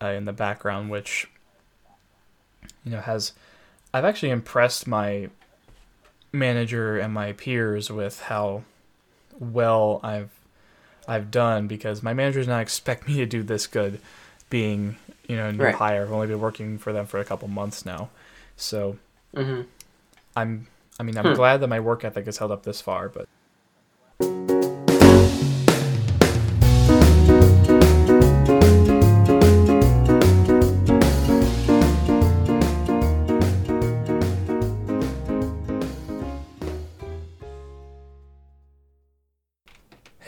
uh, 0.00 0.06
in 0.06 0.24
the 0.24 0.32
background 0.32 0.90
which 0.90 1.28
you 2.84 2.90
know 2.90 3.00
has 3.00 3.32
I've 3.94 4.04
actually 4.04 4.30
impressed 4.30 4.86
my 4.86 5.28
manager 6.32 6.98
and 6.98 7.12
my 7.12 7.32
peers 7.34 7.90
with 7.90 8.22
how 8.22 8.64
well 9.38 10.00
I've 10.02 10.30
I've 11.08 11.30
done 11.30 11.66
because 11.66 12.02
my 12.02 12.14
manager 12.14 12.40
does 12.40 12.48
not 12.48 12.62
expect 12.62 13.08
me 13.08 13.16
to 13.16 13.26
do 13.26 13.42
this 13.42 13.66
good 13.66 14.00
being, 14.50 14.96
you 15.28 15.36
know, 15.36 15.48
a 15.48 15.52
new 15.52 15.58
Right. 15.62 15.74
hire. 15.74 16.02
I've 16.02 16.12
only 16.12 16.26
been 16.26 16.40
working 16.40 16.78
for 16.78 16.92
them 16.92 17.06
for 17.06 17.18
a 17.20 17.24
couple 17.24 17.48
months 17.48 17.84
now. 17.86 18.10
So 18.56 18.98
hmm 19.34 19.62
I'm 20.36 20.66
I 20.98 21.02
mean 21.02 21.16
I'm 21.18 21.26
Hmm. 21.26 21.32
glad 21.32 21.58
that 21.60 21.68
my 21.68 21.80
work 21.80 22.04
ethic 22.04 22.26
has 22.26 22.38
held 22.38 22.50
up 22.52 22.62
this 22.64 22.80
far, 22.80 23.08
but 23.08 23.26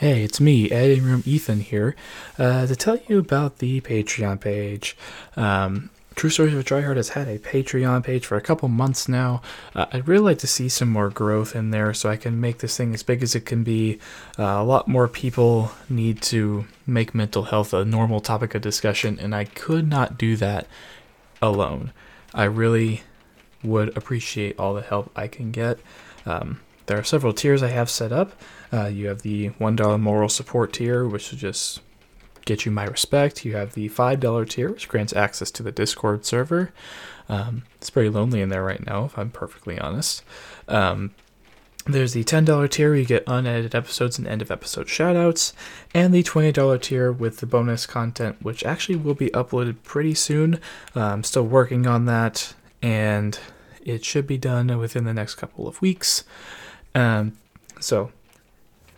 Hey, 0.05 0.23
it's 0.23 0.39
me, 0.39 0.69
Editing 0.69 1.03
Room 1.03 1.23
Ethan 1.25 1.61
here, 1.61 1.95
uh, 2.37 2.67
to 2.67 2.75
tell 2.75 2.99
you 3.07 3.17
about 3.17 3.57
the 3.57 3.81
Patreon 3.81 4.39
page. 4.39 4.95
Um, 5.35 5.89
True 6.13 6.29
Stories 6.29 6.53
of 6.53 6.59
a 6.59 6.63
Tryhard 6.63 6.97
has 6.97 7.09
had 7.09 7.27
a 7.27 7.39
Patreon 7.39 8.03
page 8.03 8.23
for 8.23 8.37
a 8.37 8.41
couple 8.41 8.69
months 8.69 9.09
now. 9.09 9.41
Uh, 9.73 9.87
I'd 9.91 10.07
really 10.07 10.25
like 10.25 10.37
to 10.37 10.47
see 10.47 10.69
some 10.69 10.89
more 10.89 11.09
growth 11.09 11.55
in 11.55 11.71
there 11.71 11.91
so 11.95 12.07
I 12.07 12.17
can 12.17 12.39
make 12.39 12.59
this 12.59 12.77
thing 12.77 12.93
as 12.93 13.01
big 13.01 13.23
as 13.23 13.33
it 13.33 13.47
can 13.47 13.63
be. 13.63 13.97
Uh, 14.37 14.43
a 14.43 14.63
lot 14.63 14.87
more 14.87 15.07
people 15.07 15.71
need 15.89 16.21
to 16.21 16.65
make 16.85 17.15
mental 17.15 17.45
health 17.45 17.73
a 17.73 17.83
normal 17.83 18.19
topic 18.19 18.53
of 18.53 18.61
discussion, 18.61 19.17
and 19.19 19.33
I 19.33 19.45
could 19.45 19.89
not 19.89 20.19
do 20.19 20.35
that 20.35 20.67
alone. 21.41 21.91
I 22.31 22.43
really 22.43 23.01
would 23.63 23.97
appreciate 23.97 24.59
all 24.59 24.75
the 24.75 24.83
help 24.83 25.09
I 25.15 25.27
can 25.27 25.49
get. 25.49 25.79
Um, 26.27 26.61
there 26.85 26.99
are 26.99 27.03
several 27.03 27.33
tiers 27.33 27.63
I 27.63 27.69
have 27.69 27.89
set 27.89 28.11
up. 28.11 28.33
Uh, 28.71 28.85
you 28.87 29.07
have 29.07 29.21
the 29.21 29.49
$1 29.51 29.99
moral 29.99 30.29
support 30.29 30.73
tier, 30.73 31.07
which 31.07 31.31
is 31.33 31.39
just 31.39 31.81
get 32.45 32.65
you 32.65 32.71
my 32.71 32.85
respect. 32.85 33.43
You 33.43 33.55
have 33.55 33.73
the 33.73 33.89
$5 33.89 34.49
tier, 34.49 34.69
which 34.71 34.87
grants 34.87 35.13
access 35.13 35.51
to 35.51 35.63
the 35.63 35.71
Discord 35.71 36.25
server. 36.25 36.71
Um, 37.27 37.63
it's 37.77 37.89
pretty 37.89 38.09
lonely 38.09 38.41
in 38.41 38.49
there 38.49 38.63
right 38.63 38.85
now, 38.85 39.05
if 39.05 39.17
I'm 39.17 39.31
perfectly 39.31 39.79
honest. 39.79 40.23
Um, 40.67 41.13
there's 41.87 42.13
the 42.13 42.23
$10 42.23 42.69
tier 42.69 42.89
where 42.89 42.97
you 42.97 43.05
get 43.05 43.23
unedited 43.27 43.75
episodes 43.75 44.17
and 44.17 44.27
end 44.27 44.41
of 44.41 44.49
episode 44.49 44.87
shoutouts, 44.87 45.53
and 45.93 46.13
the 46.13 46.23
$20 46.23 46.81
tier 46.81 47.11
with 47.11 47.37
the 47.37 47.45
bonus 47.45 47.85
content, 47.85 48.37
which 48.41 48.63
actually 48.63 48.95
will 48.95 49.13
be 49.13 49.29
uploaded 49.29 49.77
pretty 49.83 50.15
soon. 50.15 50.55
Uh, 50.95 51.01
I'm 51.01 51.23
still 51.23 51.45
working 51.45 51.85
on 51.85 52.05
that, 52.05 52.55
and 52.81 53.39
it 53.83 54.03
should 54.03 54.25
be 54.25 54.37
done 54.37 54.75
within 54.79 55.03
the 55.03 55.13
next 55.13 55.35
couple 55.35 55.67
of 55.67 55.79
weeks. 55.79 56.23
Um, 56.95 57.37
so 57.79 58.11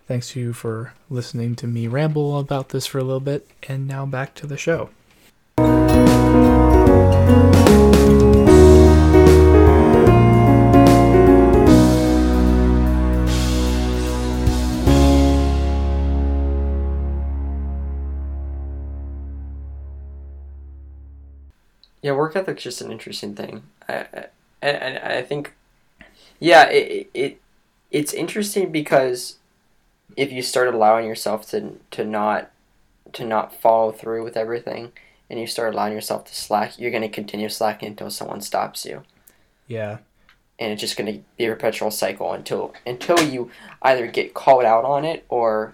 Thanks 0.08 0.30
to 0.30 0.40
you 0.40 0.54
for 0.54 0.94
listening 1.10 1.58
to 1.58 1.68
me 1.68 1.86
ramble 1.88 2.40
about 2.40 2.70
this 2.70 2.88
for 2.88 2.98
a 2.98 3.04
little 3.04 3.20
bit, 3.20 3.46
and 3.68 3.86
now 3.86 4.06
back 4.06 4.34
to 4.36 4.48
the 4.48 4.56
show. 4.56 4.90
Yeah, 22.02 22.14
work 22.14 22.38
ethic's 22.38 22.64
just 22.64 22.80
an 22.80 22.94
interesting 22.94 23.36
thing. 23.36 23.64
I, 23.90 24.06
I, 24.14 24.26
and 24.62 25.00
I 25.00 25.22
think, 25.22 25.54
yeah, 26.40 26.70
it, 26.70 27.10
it 27.14 27.42
it's 27.92 28.14
interesting 28.14 28.72
because 28.72 29.36
if 30.18 30.32
you 30.32 30.42
start 30.42 30.74
allowing 30.74 31.06
yourself 31.06 31.48
to 31.52 31.76
to 31.92 32.04
not 32.04 32.52
to 33.14 33.24
not 33.24 33.54
follow 33.54 33.92
through 33.92 34.24
with 34.24 34.36
everything 34.36 34.92
and 35.30 35.40
you 35.40 35.48
start 35.48 35.74
allowing 35.74 35.94
yourself 35.94 36.26
to 36.26 36.36
slack, 36.36 36.78
you're 36.78 36.92
going 36.92 37.04
to 37.04 37.10
continue 37.10 37.48
slacking 37.48 37.90
until 37.90 38.10
someone 38.10 38.42
stops 38.42 38.86
you. 38.86 39.04
Yeah. 39.68 40.00
And 40.60 40.72
it's 40.72 40.82
just 40.82 40.98
going 40.98 41.14
to 41.14 41.20
be 41.38 41.46
a 41.46 41.50
perpetual 41.50 41.92
cycle 41.92 42.34
until 42.34 42.74
until 42.86 43.22
you 43.22 43.52
either 43.84 44.08
get 44.08 44.34
called 44.34 44.66
out 44.66 44.84
on 44.84 45.06
it 45.06 45.24
or 45.30 45.72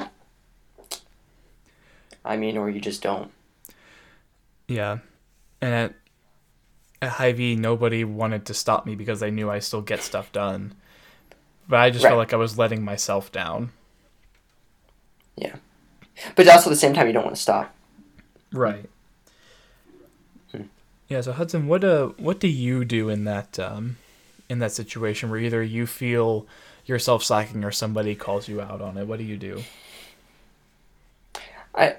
I 2.24 2.36
mean 2.36 2.58
or 2.58 2.70
you 2.70 2.82
just 2.82 3.02
don't. 3.02 3.32
Yeah. 4.68 5.00
And 5.62 5.74
at 5.74 5.94
at 7.02 7.10
Hy-Vee 7.12 7.56
nobody 7.56 8.04
wanted 8.04 8.46
to 8.48 8.54
stop 8.54 8.86
me 8.86 8.96
because 8.96 9.22
they 9.22 9.32
knew 9.32 9.50
I 9.50 9.60
still 9.60 9.82
get 9.82 10.02
stuff 10.02 10.34
done. 10.34 10.76
But 11.70 11.80
I 11.80 11.90
just 11.92 12.04
right. 12.04 12.10
felt 12.10 12.20
like 12.20 12.34
I 12.34 12.38
was 12.38 12.58
letting 12.58 12.84
myself 12.84 13.32
down. 13.32 13.72
Yeah. 15.36 15.56
But 16.36 16.48
also 16.48 16.70
at 16.70 16.74
the 16.74 16.78
same 16.78 16.94
time, 16.94 17.08
you 17.08 17.14
don't 17.14 17.26
want 17.26 17.36
to 17.36 17.42
stop. 17.42 17.74
Right. 18.52 18.90
Hmm. 20.52 20.64
Yeah. 21.10 21.22
So 21.22 21.32
Hudson, 21.34 21.68
what 21.68 21.84
uh, 21.84 22.08
what 22.18 22.40
do 22.40 22.48
you 22.48 22.86
do 22.86 23.10
in 23.10 23.24
that 23.26 23.58
um, 23.60 23.98
in 24.50 24.60
that 24.60 24.72
situation 24.72 25.30
where 25.30 25.40
either 25.40 25.64
you 25.64 25.88
feel 25.88 26.46
yourself 26.86 27.24
slacking 27.24 27.64
or 27.64 27.72
somebody 27.72 28.16
calls 28.16 28.48
you 28.48 28.62
out 28.62 28.82
on 28.82 28.98
it? 28.98 29.08
What 29.08 29.18
do 29.18 29.26
you 29.26 29.38
do? 29.38 29.64
I, 31.76 31.96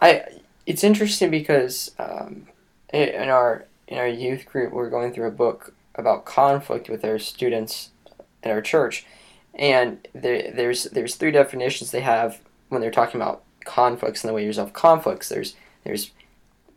I, 0.00 0.24
it's 0.66 0.84
interesting 0.84 1.30
because 1.30 1.92
um, 1.98 2.46
in 2.92 3.28
our 3.28 3.64
in 3.88 3.98
our 3.98 4.08
youth 4.08 4.46
group, 4.46 4.72
we're 4.72 4.90
going 4.90 5.12
through 5.12 5.28
a 5.28 5.32
book 5.32 5.74
about 5.94 6.24
conflict 6.24 6.88
with 6.88 7.04
our 7.04 7.18
students 7.18 7.90
in 8.42 8.50
our 8.50 8.60
church, 8.60 9.06
and 9.54 10.06
there, 10.14 10.50
there's 10.52 10.84
there's 10.84 11.14
three 11.14 11.30
definitions 11.30 11.90
they 11.90 12.00
have 12.00 12.40
when 12.68 12.80
they're 12.80 12.90
talking 12.90 13.20
about 13.20 13.42
conflicts 13.64 14.22
and 14.22 14.28
the 14.28 14.34
way 14.34 14.42
you 14.42 14.48
resolve 14.48 14.72
conflicts. 14.72 15.28
There's 15.28 15.54
there's 15.84 16.10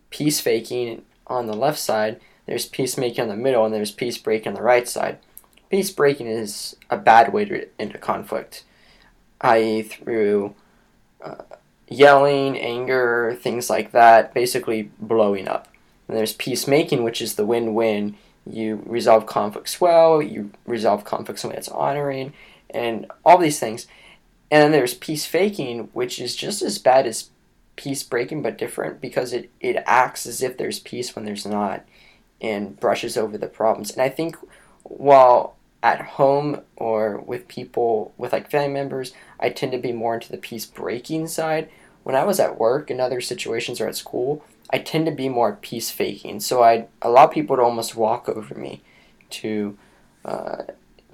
peace 0.09 0.39
faking 0.39 1.03
on 1.27 1.47
the 1.47 1.55
left 1.55 1.79
side, 1.79 2.19
there's 2.45 2.65
peacemaking 2.65 3.21
on 3.21 3.29
the 3.29 3.35
middle, 3.35 3.65
and 3.65 3.73
there's 3.73 3.91
peace 3.91 4.17
breaking 4.17 4.49
on 4.49 4.55
the 4.55 4.61
right 4.61 4.87
side. 4.87 5.19
Peace 5.69 5.91
breaking 5.91 6.27
is 6.27 6.75
a 6.89 6.97
bad 6.97 7.33
way 7.33 7.43
to 7.45 7.67
end 7.77 7.93
a 7.93 7.97
conflict, 7.97 8.63
i.e., 9.41 9.81
through 9.81 10.55
uh, 11.21 11.43
yelling, 11.89 12.57
anger, 12.57 13.37
things 13.41 13.69
like 13.69 13.91
that, 13.91 14.33
basically 14.33 14.91
blowing 14.99 15.47
up. 15.47 15.67
And 16.07 16.15
there's 16.15 16.33
peacemaking, 16.33 17.03
which 17.03 17.21
is 17.21 17.35
the 17.35 17.45
win 17.45 17.73
win. 17.73 18.15
You 18.45 18.81
resolve 18.85 19.25
conflicts 19.25 19.81
well, 19.81 20.21
you 20.21 20.51
resolve 20.65 21.03
conflicts 21.03 21.43
in 21.43 21.49
a 21.49 21.51
way 21.51 21.55
that's 21.55 21.67
honoring, 21.67 22.31
and 22.69 23.09
all 23.25 23.37
these 23.37 23.59
things. 23.59 23.87
And 24.49 24.63
then 24.63 24.71
there's 24.71 24.93
peace 24.93 25.25
faking, 25.25 25.89
which 25.93 26.19
is 26.19 26.35
just 26.35 26.61
as 26.61 26.77
bad 26.77 27.05
as 27.05 27.29
peace 27.75 28.03
breaking, 28.03 28.41
but 28.41 28.57
different 28.57 29.01
because 29.01 29.33
it, 29.33 29.49
it 29.59 29.83
acts 29.85 30.25
as 30.25 30.41
if 30.41 30.57
there's 30.57 30.79
peace 30.79 31.15
when 31.15 31.25
there's 31.25 31.45
not 31.45 31.85
and 32.41 32.79
brushes 32.79 33.17
over 33.17 33.37
the 33.37 33.47
problems. 33.47 33.91
And 33.91 34.01
I 34.01 34.09
think 34.09 34.37
while 34.83 35.55
at 35.83 36.01
home 36.01 36.61
or 36.75 37.19
with 37.19 37.47
people, 37.47 38.13
with 38.17 38.33
like 38.33 38.49
family 38.49 38.73
members, 38.73 39.13
I 39.39 39.49
tend 39.49 39.71
to 39.73 39.77
be 39.77 39.91
more 39.91 40.15
into 40.15 40.31
the 40.31 40.37
peace 40.37 40.65
breaking 40.65 41.27
side. 41.27 41.69
When 42.03 42.15
I 42.15 42.23
was 42.23 42.39
at 42.39 42.59
work 42.59 42.89
and 42.89 43.01
other 43.01 43.21
situations 43.21 43.81
or 43.81 43.87
at 43.87 43.95
school, 43.95 44.43
I 44.69 44.79
tend 44.79 45.05
to 45.05 45.11
be 45.11 45.29
more 45.29 45.57
peace 45.61 45.91
faking. 45.91 46.39
So 46.41 46.63
I 46.63 46.87
allow 47.01 47.27
people 47.27 47.55
to 47.55 47.61
almost 47.61 47.95
walk 47.95 48.27
over 48.27 48.55
me 48.55 48.81
to 49.29 49.77
uh, 50.25 50.63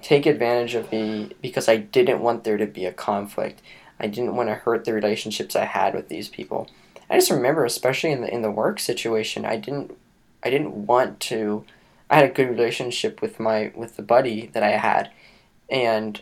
take 0.04 0.26
advantage 0.26 0.74
of 0.74 0.92
me 0.92 1.30
because 1.40 1.66
I 1.66 1.78
didn't 1.78 2.20
want 2.20 2.44
there 2.44 2.58
to 2.58 2.66
be 2.66 2.84
a 2.84 2.92
conflict. 2.92 3.62
I 3.98 4.06
didn't 4.06 4.36
want 4.36 4.50
to 4.50 4.54
hurt 4.54 4.84
the 4.84 4.92
relationships 4.92 5.56
I 5.56 5.64
had 5.64 5.94
with 5.94 6.10
these 6.10 6.28
people. 6.28 6.68
I 7.08 7.16
just 7.16 7.30
remember, 7.30 7.64
especially 7.64 8.12
in 8.12 8.20
the 8.20 8.32
in 8.32 8.42
the 8.42 8.50
work 8.50 8.78
situation, 8.78 9.46
I 9.46 9.56
didn't 9.56 9.96
I 10.42 10.50
didn't 10.50 10.86
want 10.86 11.20
to. 11.20 11.64
I 12.10 12.16
had 12.16 12.30
a 12.30 12.34
good 12.34 12.50
relationship 12.50 13.22
with 13.22 13.40
my 13.40 13.72
with 13.74 13.96
the 13.96 14.02
buddy 14.02 14.48
that 14.48 14.62
I 14.62 14.72
had, 14.72 15.10
and 15.70 16.20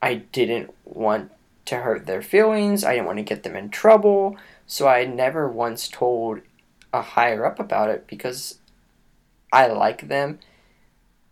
I 0.00 0.14
didn't 0.14 0.72
want 0.84 1.32
to 1.64 1.78
hurt 1.78 2.06
their 2.06 2.22
feelings. 2.22 2.84
I 2.84 2.94
didn't 2.94 3.06
want 3.06 3.18
to 3.18 3.24
get 3.24 3.42
them 3.42 3.56
in 3.56 3.70
trouble. 3.70 4.36
So 4.68 4.86
I 4.86 5.06
never 5.06 5.48
once 5.48 5.88
told 5.88 6.40
a 6.92 7.02
higher 7.02 7.44
up 7.44 7.58
about 7.58 7.88
it 7.88 8.06
because 8.06 8.58
I 9.52 9.66
like 9.66 10.06
them 10.06 10.38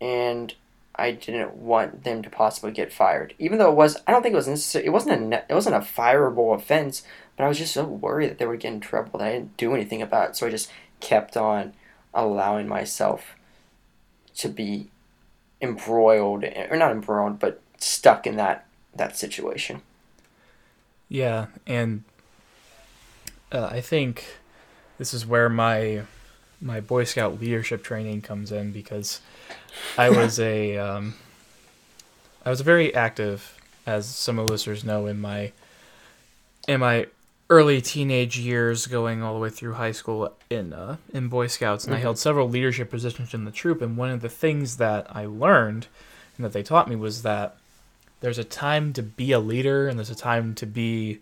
and 0.01 0.53
I 1.01 1.11
didn't 1.11 1.55
want 1.55 2.03
them 2.03 2.21
to 2.21 2.29
possibly 2.29 2.71
get 2.71 2.93
fired. 2.93 3.33
Even 3.39 3.57
though 3.57 3.71
it 3.71 3.75
was, 3.75 3.97
I 4.05 4.11
don't 4.11 4.21
think 4.21 4.33
it 4.33 4.37
was 4.37 4.47
necessary. 4.47 4.85
It 4.85 4.91
wasn't 4.91 5.33
a, 5.33 5.43
it 5.49 5.53
wasn't 5.53 5.75
a 5.75 5.79
fireable 5.79 6.55
offense, 6.55 7.01
but 7.35 7.43
I 7.43 7.47
was 7.47 7.57
just 7.57 7.73
so 7.73 7.83
worried 7.83 8.29
that 8.29 8.37
they 8.37 8.45
would 8.45 8.59
get 8.59 8.73
in 8.73 8.79
trouble 8.79 9.17
that 9.19 9.27
I 9.27 9.31
didn't 9.31 9.57
do 9.57 9.73
anything 9.73 10.01
about 10.01 10.29
it. 10.29 10.35
So 10.35 10.45
I 10.45 10.51
just 10.51 10.71
kept 10.99 11.35
on 11.35 11.73
allowing 12.13 12.67
myself 12.67 13.35
to 14.35 14.47
be 14.47 14.89
embroiled, 15.59 16.43
or 16.43 16.77
not 16.77 16.91
embroiled, 16.91 17.39
but 17.39 17.61
stuck 17.77 18.27
in 18.27 18.35
that 18.35 18.65
that 18.93 19.17
situation. 19.17 19.81
Yeah, 21.09 21.47
and 21.65 22.03
uh, 23.51 23.65
I 23.65 23.81
think 23.81 24.37
this 24.97 25.13
is 25.13 25.25
where 25.25 25.49
my 25.49 26.03
my 26.61 26.79
Boy 26.79 27.03
Scout 27.03 27.39
leadership 27.39 27.83
training 27.83 28.21
comes 28.21 28.51
in 28.51 28.71
because 28.71 29.21
I 29.97 30.09
was 30.09 30.39
a 30.39 30.77
um, 30.77 31.15
I 32.45 32.49
was 32.49 32.61
very 32.61 32.93
active, 32.93 33.57
as 33.85 34.05
some 34.05 34.39
of 34.39 34.47
the 34.47 34.53
listeners 34.53 34.83
know, 34.83 35.07
in 35.07 35.19
my 35.19 35.51
in 36.67 36.79
my 36.79 37.07
early 37.49 37.81
teenage 37.81 38.39
years, 38.39 38.87
going 38.87 39.21
all 39.21 39.33
the 39.33 39.39
way 39.39 39.49
through 39.49 39.73
high 39.73 39.91
school 39.91 40.33
in 40.49 40.73
uh, 40.73 40.97
in 41.13 41.27
Boy 41.27 41.47
Scouts, 41.47 41.85
and 41.85 41.93
mm-hmm. 41.93 41.99
I 41.99 42.01
held 42.01 42.17
several 42.17 42.49
leadership 42.49 42.89
positions 42.89 43.33
in 43.33 43.45
the 43.45 43.51
troop. 43.51 43.81
And 43.81 43.97
one 43.97 44.09
of 44.09 44.21
the 44.21 44.29
things 44.29 44.77
that 44.77 45.07
I 45.15 45.25
learned 45.25 45.87
and 46.37 46.45
that 46.45 46.53
they 46.53 46.63
taught 46.63 46.89
me 46.89 46.95
was 46.95 47.21
that 47.21 47.57
there's 48.21 48.37
a 48.37 48.43
time 48.43 48.93
to 48.93 49.03
be 49.03 49.31
a 49.31 49.39
leader, 49.39 49.87
and 49.87 49.99
there's 49.99 50.09
a 50.09 50.15
time 50.15 50.55
to 50.55 50.65
be 50.65 51.19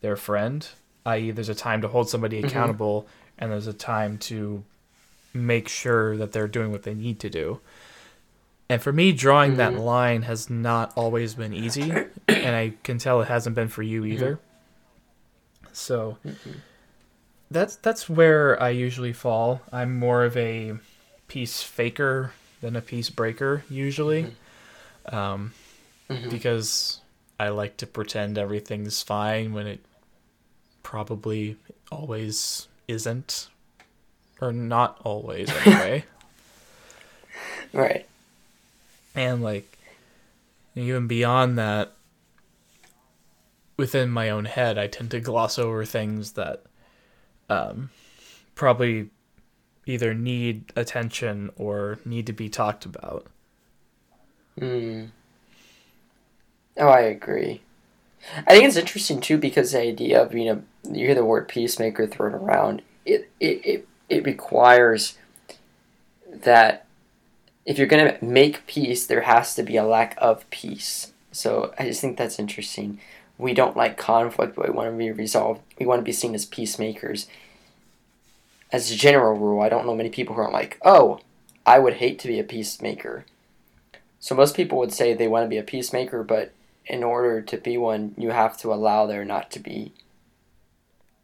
their 0.00 0.16
friend. 0.16 0.66
I.e., 1.06 1.30
there's 1.30 1.48
a 1.48 1.54
time 1.54 1.80
to 1.82 1.88
hold 1.88 2.08
somebody 2.08 2.38
mm-hmm. 2.38 2.46
accountable, 2.46 3.02
mm-hmm. 3.02 3.27
And 3.38 3.50
there's 3.50 3.66
a 3.66 3.72
time 3.72 4.18
to 4.18 4.64
make 5.32 5.68
sure 5.68 6.16
that 6.16 6.32
they're 6.32 6.48
doing 6.48 6.72
what 6.72 6.82
they 6.82 6.94
need 6.94 7.20
to 7.20 7.30
do. 7.30 7.60
And 8.68 8.82
for 8.82 8.92
me, 8.92 9.12
drawing 9.12 9.52
mm-hmm. 9.52 9.74
that 9.74 9.78
line 9.78 10.22
has 10.22 10.50
not 10.50 10.92
always 10.96 11.34
been 11.34 11.54
easy, 11.54 11.90
and 12.28 12.56
I 12.56 12.74
can 12.82 12.98
tell 12.98 13.20
it 13.22 13.28
hasn't 13.28 13.56
been 13.56 13.68
for 13.68 13.82
you 13.82 14.02
mm-hmm. 14.02 14.12
either. 14.12 14.34
Mm-hmm. 14.34 15.68
So, 15.72 16.18
that's 17.50 17.76
that's 17.76 18.08
where 18.10 18.60
I 18.62 18.70
usually 18.70 19.12
fall. 19.12 19.62
I'm 19.72 19.98
more 19.98 20.24
of 20.24 20.36
a 20.36 20.74
peace 21.28 21.62
faker 21.62 22.32
than 22.60 22.76
a 22.76 22.80
peace 22.80 23.10
breaker 23.10 23.64
usually, 23.70 24.34
um, 25.06 25.52
Mhm. 26.10 26.30
because 26.30 27.00
I 27.38 27.50
like 27.50 27.76
to 27.78 27.86
pretend 27.86 28.36
everything's 28.36 29.02
fine 29.02 29.52
when 29.52 29.66
it 29.66 29.80
probably 30.82 31.56
always 31.92 32.66
isn't, 32.88 33.48
or 34.40 34.52
not 34.52 35.00
always 35.04 35.50
anyway. 35.50 36.04
Right. 37.72 38.06
and 39.14 39.42
like 39.42 39.78
even 40.74 41.06
beyond 41.06 41.58
that 41.58 41.92
within 43.76 44.08
my 44.08 44.30
own 44.30 44.46
head 44.46 44.78
i 44.78 44.86
tend 44.86 45.10
to 45.10 45.20
gloss 45.20 45.58
over 45.58 45.84
things 45.84 46.32
that 46.32 46.62
um, 47.50 47.90
probably 48.54 49.10
either 49.86 50.14
need 50.14 50.72
attention 50.76 51.50
or 51.56 51.98
need 52.04 52.26
to 52.26 52.32
be 52.32 52.48
talked 52.48 52.84
about 52.84 53.26
Mm. 54.58 55.10
Oh, 56.76 56.88
I 56.88 57.00
agree. 57.00 57.60
I 58.46 58.50
think 58.52 58.64
it's 58.64 58.76
interesting 58.76 59.20
too 59.20 59.38
because 59.38 59.70
the 59.72 59.80
idea 59.80 60.20
of 60.22 60.30
being 60.32 60.48
a 60.48 60.62
you 60.90 61.06
hear 61.06 61.14
the 61.14 61.24
word 61.24 61.48
peacemaker 61.48 62.06
thrown 62.06 62.34
around. 62.34 62.82
It 63.04 63.30
it 63.40 63.64
it, 63.64 63.88
it 64.08 64.24
requires 64.24 65.18
that 66.30 66.86
if 67.64 67.78
you're 67.78 67.86
gonna 67.86 68.16
make 68.20 68.66
peace, 68.66 69.06
there 69.06 69.22
has 69.22 69.54
to 69.54 69.62
be 69.62 69.76
a 69.76 69.84
lack 69.84 70.16
of 70.18 70.48
peace. 70.50 71.12
So 71.32 71.74
I 71.78 71.84
just 71.84 72.00
think 72.00 72.16
that's 72.16 72.38
interesting. 72.38 72.98
We 73.36 73.54
don't 73.54 73.76
like 73.76 73.96
conflict, 73.96 74.56
but 74.56 74.66
we 74.66 74.74
want 74.74 74.90
to 74.90 74.96
be 74.96 75.12
resolved. 75.12 75.60
We 75.78 75.86
want 75.86 76.00
to 76.00 76.04
be 76.04 76.12
seen 76.12 76.34
as 76.34 76.44
peacemakers. 76.44 77.28
As 78.72 78.90
a 78.90 78.96
general 78.96 79.38
rule, 79.38 79.62
I 79.62 79.68
don't 79.68 79.86
know 79.86 79.94
many 79.94 80.10
people 80.10 80.34
who 80.34 80.40
are 80.42 80.50
like, 80.50 80.78
"Oh, 80.84 81.20
I 81.64 81.78
would 81.78 81.94
hate 81.94 82.18
to 82.20 82.28
be 82.28 82.40
a 82.40 82.44
peacemaker." 82.44 83.24
So 84.20 84.34
most 84.34 84.56
people 84.56 84.78
would 84.78 84.92
say 84.92 85.14
they 85.14 85.28
want 85.28 85.44
to 85.44 85.48
be 85.48 85.58
a 85.58 85.62
peacemaker, 85.62 86.22
but 86.24 86.52
in 86.86 87.04
order 87.04 87.40
to 87.42 87.56
be 87.56 87.76
one, 87.76 88.14
you 88.16 88.30
have 88.30 88.56
to 88.58 88.72
allow 88.72 89.06
there 89.06 89.24
not 89.24 89.50
to 89.52 89.60
be. 89.60 89.92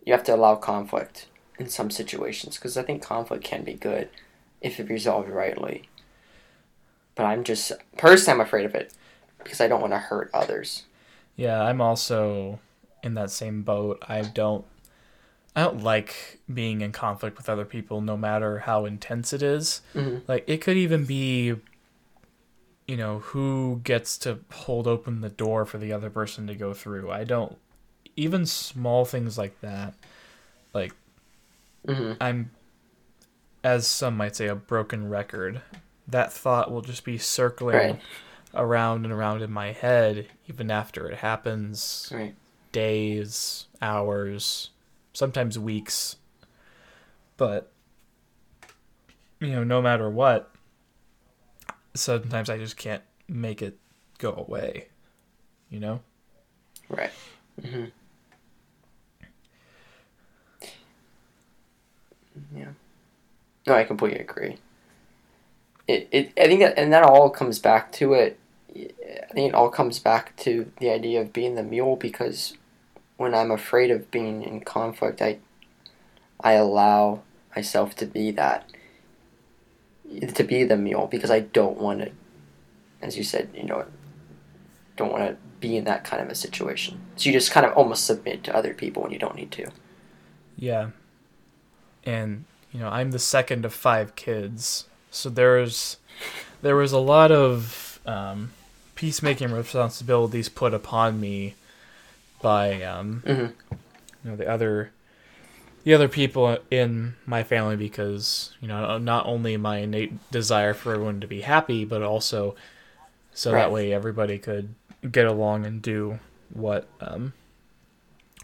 You 0.04 0.12
have 0.12 0.24
to 0.24 0.34
allow 0.34 0.56
conflict 0.56 1.26
in 1.58 1.68
some 1.68 1.90
situations 1.90 2.56
because 2.56 2.76
I 2.76 2.82
think 2.82 3.02
conflict 3.02 3.42
can 3.44 3.64
be 3.64 3.74
good 3.74 4.08
if 4.60 4.78
it 4.80 4.88
resolved 4.88 5.28
rightly. 5.28 5.88
But 7.14 7.24
I'm 7.26 7.44
just 7.44 7.72
personally, 7.96 8.40
I'm 8.40 8.46
afraid 8.46 8.66
of 8.66 8.74
it 8.74 8.92
because 9.42 9.60
I 9.60 9.68
don't 9.68 9.80
want 9.80 9.92
to 9.92 9.98
hurt 9.98 10.30
others. 10.34 10.84
yeah 11.36 11.60
i'm 11.62 11.80
also 11.80 12.60
in 13.02 13.14
that 13.14 13.28
same 13.28 13.62
boat 13.62 13.98
i 14.08 14.22
don't 14.22 14.64
i 15.56 15.62
don't 15.62 15.82
like 15.82 16.38
being 16.52 16.80
in 16.80 16.92
conflict 16.92 17.36
with 17.36 17.48
other 17.48 17.64
people 17.64 18.00
no 18.00 18.16
matter 18.16 18.60
how 18.60 18.84
intense 18.84 19.32
it 19.32 19.42
is 19.42 19.80
Mhm. 19.94 20.22
like 20.28 20.44
it 20.46 20.58
could 20.60 20.76
even 20.76 21.04
be 21.04 21.56
you 22.86 22.96
know 22.96 23.18
who 23.18 23.80
gets 23.82 24.16
to 24.18 24.38
hold 24.52 24.86
open 24.86 25.22
the 25.22 25.28
door 25.28 25.64
for 25.66 25.76
the 25.78 25.92
other 25.92 26.08
person 26.08 26.46
to 26.46 26.54
go 26.54 26.72
through 26.72 27.10
i 27.10 27.24
don't 27.24 27.58
even 28.16 28.46
small 28.46 29.04
things 29.04 29.36
like 29.38 29.60
that 29.60 29.94
like 30.72 30.92
hmm 31.86 32.12
i'm 32.20 32.50
as 33.62 33.86
some 33.86 34.16
might 34.16 34.36
say 34.36 34.46
a 34.46 34.54
broken 34.54 35.08
record 35.08 35.60
that 36.06 36.32
thought 36.32 36.70
will 36.70 36.82
just 36.82 37.04
be 37.04 37.16
circling 37.18 37.74
Right. 37.74 38.00
around 38.54 39.04
and 39.04 39.12
around 39.12 39.42
in 39.42 39.50
my 39.50 39.72
head 39.72 40.26
even 40.46 40.70
after 40.70 41.08
it 41.08 41.18
happens 41.18 42.10
Right. 42.14 42.34
days 42.72 43.66
hours 43.82 44.70
sometimes 45.12 45.58
weeks 45.58 46.16
but 47.36 47.72
you 49.40 49.48
know 49.50 49.64
no 49.64 49.80
matter 49.82 50.08
what 50.10 50.50
sometimes 51.94 52.50
i 52.50 52.58
just 52.58 52.76
can't 52.76 53.02
make 53.28 53.62
it 53.62 53.78
go 54.18 54.32
away 54.32 54.88
you 55.70 55.80
know 55.80 56.00
Right. 56.88 57.10
hmm 57.62 57.84
Yeah. 62.54 62.70
No, 63.66 63.74
I 63.74 63.84
completely 63.84 64.20
agree. 64.20 64.58
It, 65.86 66.08
it, 66.10 66.32
I 66.38 66.46
think 66.46 66.60
that, 66.60 66.78
and 66.78 66.92
that 66.92 67.02
all 67.02 67.30
comes 67.30 67.58
back 67.58 67.92
to 67.92 68.14
it. 68.14 68.38
I 68.70 69.32
think 69.32 69.50
it 69.50 69.54
all 69.54 69.68
comes 69.70 69.98
back 69.98 70.36
to 70.38 70.70
the 70.80 70.90
idea 70.90 71.20
of 71.20 71.32
being 71.32 71.54
the 71.54 71.62
mule 71.62 71.96
because 71.96 72.56
when 73.16 73.34
I'm 73.34 73.50
afraid 73.50 73.90
of 73.90 74.10
being 74.10 74.42
in 74.42 74.60
conflict, 74.60 75.22
I, 75.22 75.38
I 76.40 76.52
allow 76.52 77.22
myself 77.54 77.94
to 77.96 78.06
be 78.06 78.30
that, 78.32 78.68
to 80.34 80.44
be 80.44 80.64
the 80.64 80.76
mule 80.76 81.06
because 81.06 81.30
I 81.30 81.40
don't 81.40 81.78
want 81.78 82.00
to, 82.00 82.12
as 83.00 83.16
you 83.16 83.22
said, 83.22 83.50
you 83.54 83.64
know, 83.64 83.84
don't 84.96 85.12
want 85.12 85.28
to 85.28 85.36
be 85.60 85.76
in 85.76 85.84
that 85.84 86.04
kind 86.04 86.22
of 86.22 86.28
a 86.28 86.34
situation. 86.34 87.00
So 87.16 87.28
you 87.28 87.32
just 87.32 87.50
kind 87.50 87.66
of 87.66 87.72
almost 87.74 88.04
submit 88.04 88.44
to 88.44 88.56
other 88.56 88.74
people 88.74 89.02
when 89.02 89.12
you 89.12 89.18
don't 89.18 89.36
need 89.36 89.50
to. 89.52 89.70
Yeah. 90.56 90.90
And 92.04 92.44
you 92.72 92.80
know, 92.80 92.88
I'm 92.88 93.10
the 93.12 93.18
second 93.18 93.64
of 93.64 93.72
five 93.72 94.16
kids. 94.16 94.86
So 95.10 95.30
there's 95.30 95.96
there 96.62 96.76
was 96.76 96.92
a 96.92 96.98
lot 96.98 97.30
of 97.30 98.00
um, 98.06 98.50
peacemaking 98.94 99.52
responsibilities 99.52 100.48
put 100.48 100.74
upon 100.74 101.20
me 101.20 101.54
by 102.42 102.82
um, 102.82 103.22
hmm 103.24 103.46
you 104.22 104.30
know 104.30 104.36
the 104.36 104.48
other 104.48 104.90
the 105.84 105.92
other 105.94 106.08
people 106.08 106.58
in 106.70 107.14
my 107.26 107.42
family 107.42 107.76
because 107.76 108.52
you 108.60 108.68
know 108.68 108.98
not 108.98 109.26
only 109.26 109.56
my 109.56 109.78
innate 109.78 110.30
desire 110.30 110.74
for 110.74 110.94
everyone 110.94 111.20
to 111.20 111.26
be 111.26 111.42
happy 111.42 111.84
but 111.84 112.02
also 112.02 112.54
so 113.34 113.52
Right. 113.52 113.60
that 113.62 113.72
way 113.72 113.92
everybody 113.92 114.38
could 114.38 114.74
get 115.10 115.26
along 115.26 115.66
and 115.66 115.82
do 115.82 116.18
what 116.52 116.86
um, 117.00 117.32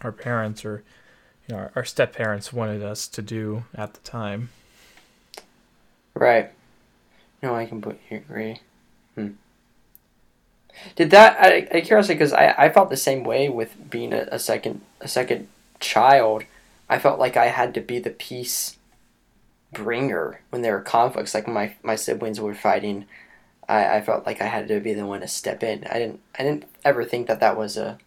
our 0.03 0.11
parents 0.11 0.63
or 0.65 0.83
our, 1.51 1.71
our 1.75 1.85
step 1.85 2.13
parents 2.13 2.53
wanted 2.53 2.83
us 2.83 3.07
to 3.07 3.21
do 3.21 3.63
at 3.75 3.93
the 3.93 3.99
time 4.01 4.49
Right. 6.13 6.51
No, 7.41 7.55
I 7.55 7.65
completely 7.65 8.17
agree. 8.17 8.59
Hmm. 9.15 9.29
Did 10.95 11.11
that? 11.11 11.37
I, 11.39 11.67
I 11.77 11.81
curiosity 11.81 12.15
because 12.15 12.33
I, 12.33 12.53
I 12.57 12.69
felt 12.69 12.89
the 12.89 12.97
same 12.97 13.23
way 13.23 13.49
with 13.49 13.89
being 13.89 14.13
a, 14.13 14.27
a 14.31 14.39
second 14.39 14.81
a 14.99 15.07
second 15.07 15.47
child. 15.79 16.43
I 16.89 16.99
felt 16.99 17.19
like 17.19 17.37
I 17.37 17.47
had 17.47 17.73
to 17.73 17.81
be 17.81 17.99
the 17.99 18.09
peace 18.09 18.77
bringer 19.73 20.41
when 20.49 20.61
there 20.61 20.73
were 20.73 20.81
conflicts. 20.81 21.33
Like 21.33 21.47
my 21.47 21.75
my 21.83 21.95
siblings 21.95 22.39
were 22.39 22.53
fighting, 22.53 23.05
I, 23.67 23.97
I 23.97 24.01
felt 24.01 24.25
like 24.25 24.41
I 24.41 24.47
had 24.47 24.67
to 24.67 24.79
be 24.79 24.93
the 24.93 25.05
one 25.05 25.21
to 25.21 25.27
step 25.27 25.63
in. 25.63 25.85
I 25.89 25.99
didn't 25.99 26.19
I 26.37 26.43
didn't 26.43 26.65
ever 26.85 27.03
think 27.05 27.27
that 27.27 27.39
that 27.39 27.57
was 27.57 27.77
a. 27.77 27.97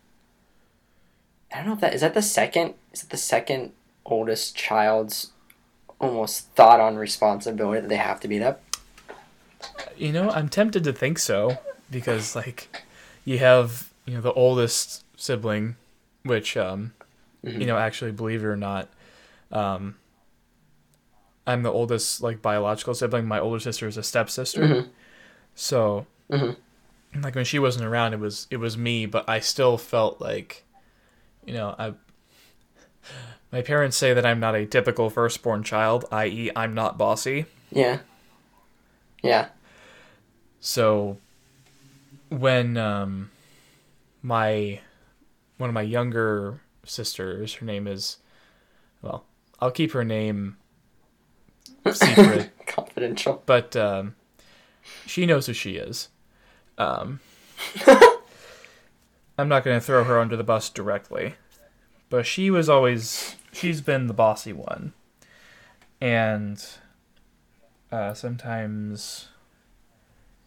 I 1.55 1.59
don't 1.59 1.67
know 1.67 1.73
if 1.75 1.81
that 1.81 1.95
is 1.95 2.01
that 2.01 2.15
the 2.15 2.23
second 2.23 2.75
is 2.93 3.05
it 3.05 3.11
the 3.11 3.17
second 3.17 3.73
oldest 4.05 4.57
child's 4.57 5.31
almost 6.01 6.49
thought 6.55 6.81
on 6.81 6.97
responsibility 6.97 7.81
that 7.81 7.89
they 7.89 7.97
have 7.97 8.21
to 8.21 8.29
be 8.29 8.39
that 8.39 8.61
you 9.97 10.13
know 10.13 10.29
i'm 10.31 10.49
tempted 10.49 10.85
to 10.85 10.93
think 10.93 11.19
so 11.19 11.57
because 11.91 12.35
like 12.37 12.83
you 13.25 13.39
have 13.39 13.91
you 14.05 14.15
know 14.15 14.21
the 14.21 14.33
oldest 14.33 15.05
sibling 15.17 15.77
which 16.25 16.57
um 16.57 16.93
Mhm. 17.45 17.61
you 17.61 17.67
know 17.67 17.79
actually 17.79 18.11
believe 18.13 18.43
it 18.43 18.47
or 18.47 18.57
not 18.57 18.89
um 19.53 19.95
i'm 21.47 21.63
the 21.63 21.73
oldest 21.73 22.21
like 22.21 22.43
biological 22.43 22.95
sibling 22.95 23.27
my 23.27 23.39
older 23.39 23.61
sister 23.61 23.87
is 23.87 23.97
a 23.97 24.03
stepsister 24.03 24.61
Mhm. 24.63 24.89
so 25.55 26.07
Mhm. 26.31 26.57
like 27.23 27.35
when 27.37 27.45
she 27.45 27.59
wasn't 27.59 27.85
around 27.87 28.13
it 28.13 28.21
was 28.21 28.47
it 28.51 28.57
was 28.59 28.77
me 28.77 29.07
but 29.07 29.27
i 29.29 29.41
still 29.41 29.79
felt 29.79 30.21
like 30.21 30.64
you 31.47 31.53
know 31.55 31.75
i 31.79 31.93
my 33.53 33.63
parents 33.63 33.97
say 33.97 34.13
that 34.15 34.25
i'm 34.27 34.41
not 34.41 34.55
a 34.55 34.67
typical 34.67 35.11
firstborn 35.11 35.63
child 35.63 36.05
i.e 36.13 36.51
i'm 36.57 36.75
not 36.75 36.97
bossy 36.99 37.47
Yeah. 37.71 37.99
Yeah. 39.23 39.49
So 40.61 41.19
when 42.29 42.77
um 42.77 43.31
my 44.23 44.81
one 45.59 45.71
of 45.71 45.75
my 45.75 45.83
younger 45.83 46.61
sisters, 46.85 47.55
her 47.55 47.67
name 47.67 47.87
is 47.87 48.19
well, 49.03 49.25
I'll 49.61 49.71
keep 49.71 49.93
her 49.93 50.05
name 50.05 50.57
secret, 51.93 52.51
Confidential. 52.67 53.43
but 53.47 53.75
um 53.77 54.15
she 55.07 55.27
knows 55.27 55.47
who 55.47 55.53
she 55.53 55.77
is. 55.77 56.09
Um 56.79 57.21
I'm 59.37 59.49
not 59.49 59.65
going 59.65 59.79
to 59.79 59.85
throw 59.85 60.05
her 60.05 60.19
under 60.19 60.37
the 60.37 60.45
bus 60.45 60.71
directly, 60.71 61.35
but 62.09 62.27
she 62.27 62.51
was 62.51 62.69
always 62.69 63.37
she's 63.53 63.81
been 63.81 64.07
the 64.07 64.15
bossy 64.15 64.53
one. 64.53 64.93
And 66.01 66.65
uh 67.91 68.15
sometimes 68.15 69.29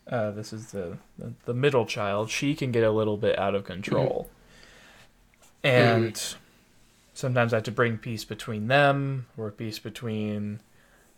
uh, 0.10 0.32
this 0.32 0.54
is 0.54 0.72
the, 0.72 0.98
the 1.46 1.54
middle 1.54 1.86
child. 1.86 2.30
She 2.30 2.56
can 2.56 2.72
get 2.72 2.84
a 2.84 2.92
little 2.92 3.18
bit 3.18 3.38
out 3.38 3.56
of 3.56 3.66
control, 3.66 4.30
and 5.64 6.36
sometimes 7.14 7.52
I 7.54 7.58
have 7.58 7.64
to 7.64 7.72
bring 7.72 7.98
peace 7.98 8.24
between 8.24 8.68
them 8.68 9.26
or 9.38 9.52
peace 9.52 9.80
between 9.80 10.62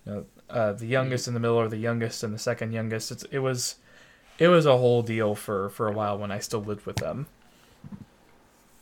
you 0.05 0.11
know, 0.11 0.25
uh, 0.49 0.73
the 0.73 0.87
youngest 0.87 1.27
in 1.27 1.33
the 1.33 1.39
middle 1.39 1.57
or 1.57 1.67
the 1.67 1.77
youngest 1.77 2.23
and 2.23 2.33
the 2.33 2.39
second 2.39 2.71
youngest. 2.71 3.11
It's, 3.11 3.23
it 3.25 3.39
was 3.39 3.75
it 4.39 4.47
was 4.47 4.65
a 4.65 4.77
whole 4.77 5.03
deal 5.03 5.35
for 5.35 5.69
for 5.69 5.87
a 5.87 5.91
while 5.91 6.17
when 6.17 6.31
I 6.31 6.39
still 6.39 6.63
lived 6.63 6.85
with 6.87 6.95
them. 6.95 7.27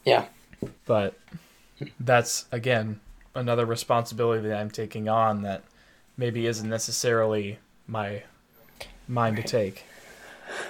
Yeah. 0.08 0.26
But 0.86 1.20
that's 2.00 2.46
again 2.52 3.02
another 3.36 3.66
responsibility 3.66 4.48
that 4.48 4.58
I'm 4.58 4.72
taking 4.72 5.10
on 5.10 5.42
that 5.42 5.64
maybe 6.16 6.48
isn't 6.48 6.68
necessarily 6.68 7.60
my 7.88 8.24
mine 9.08 9.36
to 9.36 9.44
take. 9.44 9.84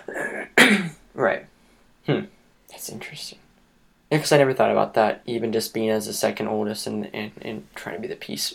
Right. 1.17 1.47
Hmm. 2.05 2.25
That's 2.69 2.89
interesting. 2.89 3.39
Because 4.11 4.31
I 4.31 4.37
never 4.37 4.53
thought 4.53 4.69
about 4.69 4.93
that, 4.93 5.23
even 5.25 5.51
just 5.51 5.73
being 5.73 5.89
as 5.89 6.05
the 6.05 6.13
second 6.13 6.47
oldest 6.47 6.85
and, 6.85 7.09
and, 7.11 7.31
and 7.41 7.67
trying 7.73 7.95
to 7.95 8.01
be 8.01 8.07
the 8.07 8.15
peace, 8.15 8.53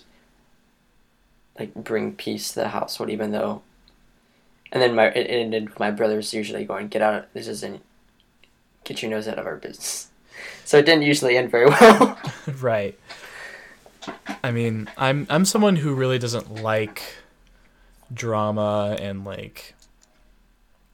like 1.59 1.75
bring 1.75 2.13
peace 2.13 2.51
to 2.51 2.61
the 2.61 2.69
household, 2.69 3.11
even 3.11 3.33
though. 3.33 3.63
And 4.71 4.81
then 4.81 4.95
my 4.95 5.07
it 5.07 5.27
ended 5.29 5.77
my 5.81 5.91
brothers 5.91 6.33
usually 6.33 6.65
going, 6.65 6.87
"Get 6.87 7.03
out! 7.03 7.35
This 7.35 7.49
isn't. 7.49 7.83
Get 8.85 9.03
your 9.03 9.11
nose 9.11 9.27
out 9.27 9.41
of 9.41 9.47
our 9.47 9.57
business." 9.57 10.12
So 10.65 10.79
it 10.79 10.87
didn't 10.87 11.03
usually 11.03 11.37
end 11.37 11.51
very 11.51 11.67
well. 11.81 12.19
right. 12.61 12.99
I 14.43 14.51
mean, 14.51 14.89
I'm 14.97 15.27
I'm 15.31 15.45
someone 15.45 15.77
who 15.77 15.95
really 15.95 16.19
doesn't 16.19 16.63
like 16.63 17.03
drama 18.13 18.97
and 19.01 19.25
like 19.25 19.75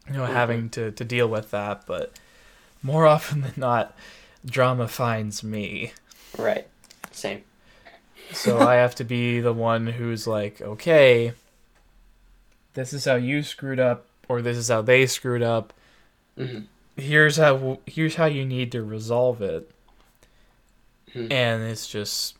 you 0.06 0.14
know 0.14 0.26
having 0.26 0.68
to 0.70 0.90
to 0.92 1.04
deal 1.04 1.28
with 1.28 1.50
that, 1.50 1.86
but 1.86 2.12
more 2.82 3.06
often 3.14 3.42
than 3.42 3.54
not 3.56 3.96
drama 4.44 4.88
finds 4.88 5.42
me. 5.42 5.92
Right. 6.36 6.66
Same. 7.10 7.42
So 8.32 8.58
I 8.58 8.74
have 8.74 8.94
to 8.96 9.04
be 9.04 9.40
the 9.40 9.54
one 9.54 9.86
who's 9.86 10.26
like, 10.26 10.60
"Okay, 10.60 11.32
this 12.74 12.92
is 12.92 13.04
how 13.06 13.16
you 13.16 13.42
screwed 13.42 13.80
up 13.80 14.06
or 14.28 14.42
this 14.42 14.56
is 14.56 14.68
how 14.68 14.82
they 14.82 15.06
screwed 15.06 15.42
up. 15.42 15.72
hmm 16.36 16.60
Here's 16.98 17.38
how 17.38 17.78
here's 17.86 18.16
how 18.16 18.26
you 18.26 18.44
need 18.44 18.72
to 18.72 18.82
resolve 18.82 19.40
it." 19.40 19.70
Mhm. 21.14 21.30
And 21.30 21.62
it's 21.62 21.86
just 21.88 22.36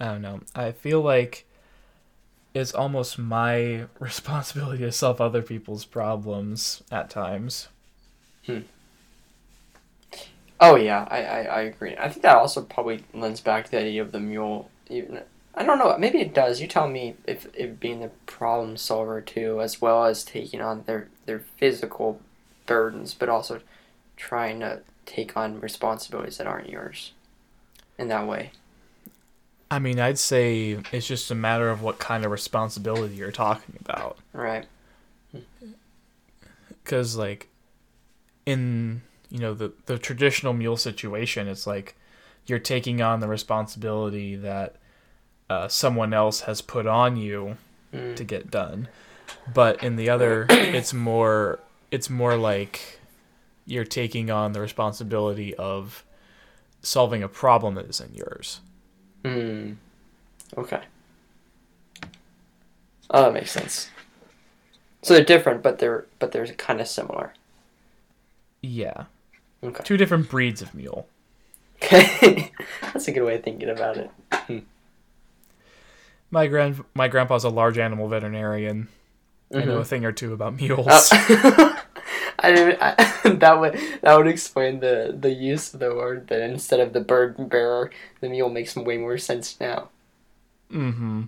I 0.00 0.06
don't 0.06 0.22
know. 0.22 0.40
I 0.54 0.72
feel 0.72 1.00
like 1.00 1.46
it's 2.54 2.74
almost 2.74 3.18
my 3.18 3.86
responsibility 4.00 4.82
to 4.84 4.92
solve 4.92 5.20
other 5.20 5.42
people's 5.42 5.84
problems 5.84 6.82
at 6.90 7.10
times. 7.10 7.68
Oh 10.60 10.76
yeah, 10.76 11.06
I, 11.10 11.22
I, 11.22 11.40
I 11.42 11.60
agree. 11.62 11.96
I 11.98 12.08
think 12.08 12.22
that 12.22 12.36
also 12.36 12.62
probably 12.62 13.04
lends 13.12 13.40
back 13.40 13.66
to 13.66 13.70
the 13.72 13.78
idea 13.78 14.02
of 14.02 14.12
the 14.12 14.20
mule. 14.20 14.70
Even 14.88 15.22
I 15.54 15.64
don't 15.64 15.78
know. 15.78 15.96
Maybe 15.98 16.20
it 16.20 16.34
does. 16.34 16.60
You 16.60 16.66
tell 16.66 16.88
me 16.88 17.14
if, 17.26 17.46
if 17.54 17.78
being 17.78 18.00
the 18.00 18.10
problem 18.26 18.76
solver 18.76 19.20
too, 19.20 19.60
as 19.60 19.80
well 19.80 20.04
as 20.04 20.24
taking 20.24 20.60
on 20.60 20.84
their 20.86 21.08
their 21.26 21.40
physical 21.40 22.20
burdens, 22.66 23.14
but 23.14 23.28
also 23.28 23.60
trying 24.16 24.60
to 24.60 24.80
take 25.06 25.36
on 25.36 25.60
responsibilities 25.60 26.38
that 26.38 26.46
aren't 26.46 26.68
yours. 26.68 27.12
In 27.98 28.08
that 28.08 28.26
way. 28.26 28.50
I 29.70 29.78
mean, 29.78 30.00
I'd 30.00 30.18
say 30.18 30.78
it's 30.92 31.06
just 31.06 31.30
a 31.30 31.34
matter 31.34 31.70
of 31.70 31.82
what 31.82 31.98
kind 31.98 32.24
of 32.24 32.30
responsibility 32.30 33.14
you're 33.14 33.30
talking 33.30 33.76
about. 33.80 34.18
Right. 34.32 34.66
Because, 36.82 37.16
like, 37.16 37.48
in, 38.46 39.02
you 39.30 39.38
know, 39.38 39.54
the, 39.54 39.72
the 39.86 39.98
traditional 39.98 40.52
mule 40.52 40.76
situation, 40.76 41.48
it's 41.48 41.66
like 41.66 41.94
you're 42.46 42.58
taking 42.58 43.00
on 43.00 43.20
the 43.20 43.28
responsibility 43.28 44.36
that 44.36 44.76
uh, 45.48 45.68
someone 45.68 46.12
else 46.12 46.42
has 46.42 46.60
put 46.60 46.86
on 46.86 47.16
you 47.16 47.56
Mm. 47.94 48.16
to 48.16 48.24
get 48.24 48.50
done. 48.50 48.88
But 49.52 49.84
in 49.84 49.94
the 49.94 50.10
other, 50.10 50.46
it's 50.50 50.92
more 50.92 51.60
it's 51.94 52.10
more 52.10 52.36
like 52.36 52.98
you're 53.66 53.84
taking 53.84 54.30
on 54.30 54.52
the 54.52 54.60
responsibility 54.60 55.54
of 55.54 56.04
solving 56.82 57.22
a 57.22 57.28
problem 57.28 57.74
that 57.76 57.86
isn't 57.88 58.14
yours. 58.14 58.60
Hmm. 59.24 59.72
Okay. 60.58 60.82
Oh, 63.10 63.22
that 63.22 63.32
makes 63.32 63.52
sense. 63.52 63.90
So 65.02 65.14
they're 65.14 65.24
different, 65.24 65.62
but 65.62 65.78
they're 65.78 66.06
but 66.18 66.32
they're 66.32 66.46
kind 66.46 66.80
of 66.80 66.88
similar. 66.88 67.32
Yeah. 68.62 69.04
Okay. 69.62 69.84
Two 69.84 69.96
different 69.96 70.28
breeds 70.28 70.62
of 70.62 70.74
mule. 70.74 71.06
Okay. 71.76 72.50
That's 72.82 73.08
a 73.08 73.12
good 73.12 73.22
way 73.24 73.36
of 73.36 73.42
thinking 73.44 73.68
about 73.68 73.96
it. 73.98 74.10
My 76.30 76.46
grand 76.46 76.82
my 76.94 77.08
grandpa's 77.08 77.44
a 77.44 77.50
large 77.50 77.78
animal 77.78 78.08
veterinarian. 78.08 78.88
I 79.54 79.64
know 79.64 79.76
Mhm. 79.78 79.80
a 79.80 79.84
thing 79.84 80.04
or 80.04 80.12
two 80.12 80.32
about 80.32 80.56
mules. 80.56 80.86
Oh. 80.90 81.70
I 82.44 82.54
didn't. 82.54 82.78
I, 82.80 83.30
that 83.34 83.60
would 83.60 83.80
that 84.02 84.16
would 84.16 84.26
explain 84.26 84.80
the 84.80 85.16
the 85.18 85.32
use 85.32 85.72
of 85.72 85.80
the 85.80 85.94
word. 85.94 86.28
That 86.28 86.40
instead 86.42 86.80
of 86.80 86.92
the 86.92 87.00
bird 87.00 87.48
bearer, 87.48 87.90
the 88.20 88.28
mule 88.28 88.50
makes 88.50 88.76
way 88.76 88.96
more 88.96 89.18
sense 89.18 89.58
now. 89.60 89.88
Mm-hmm. 90.70 91.22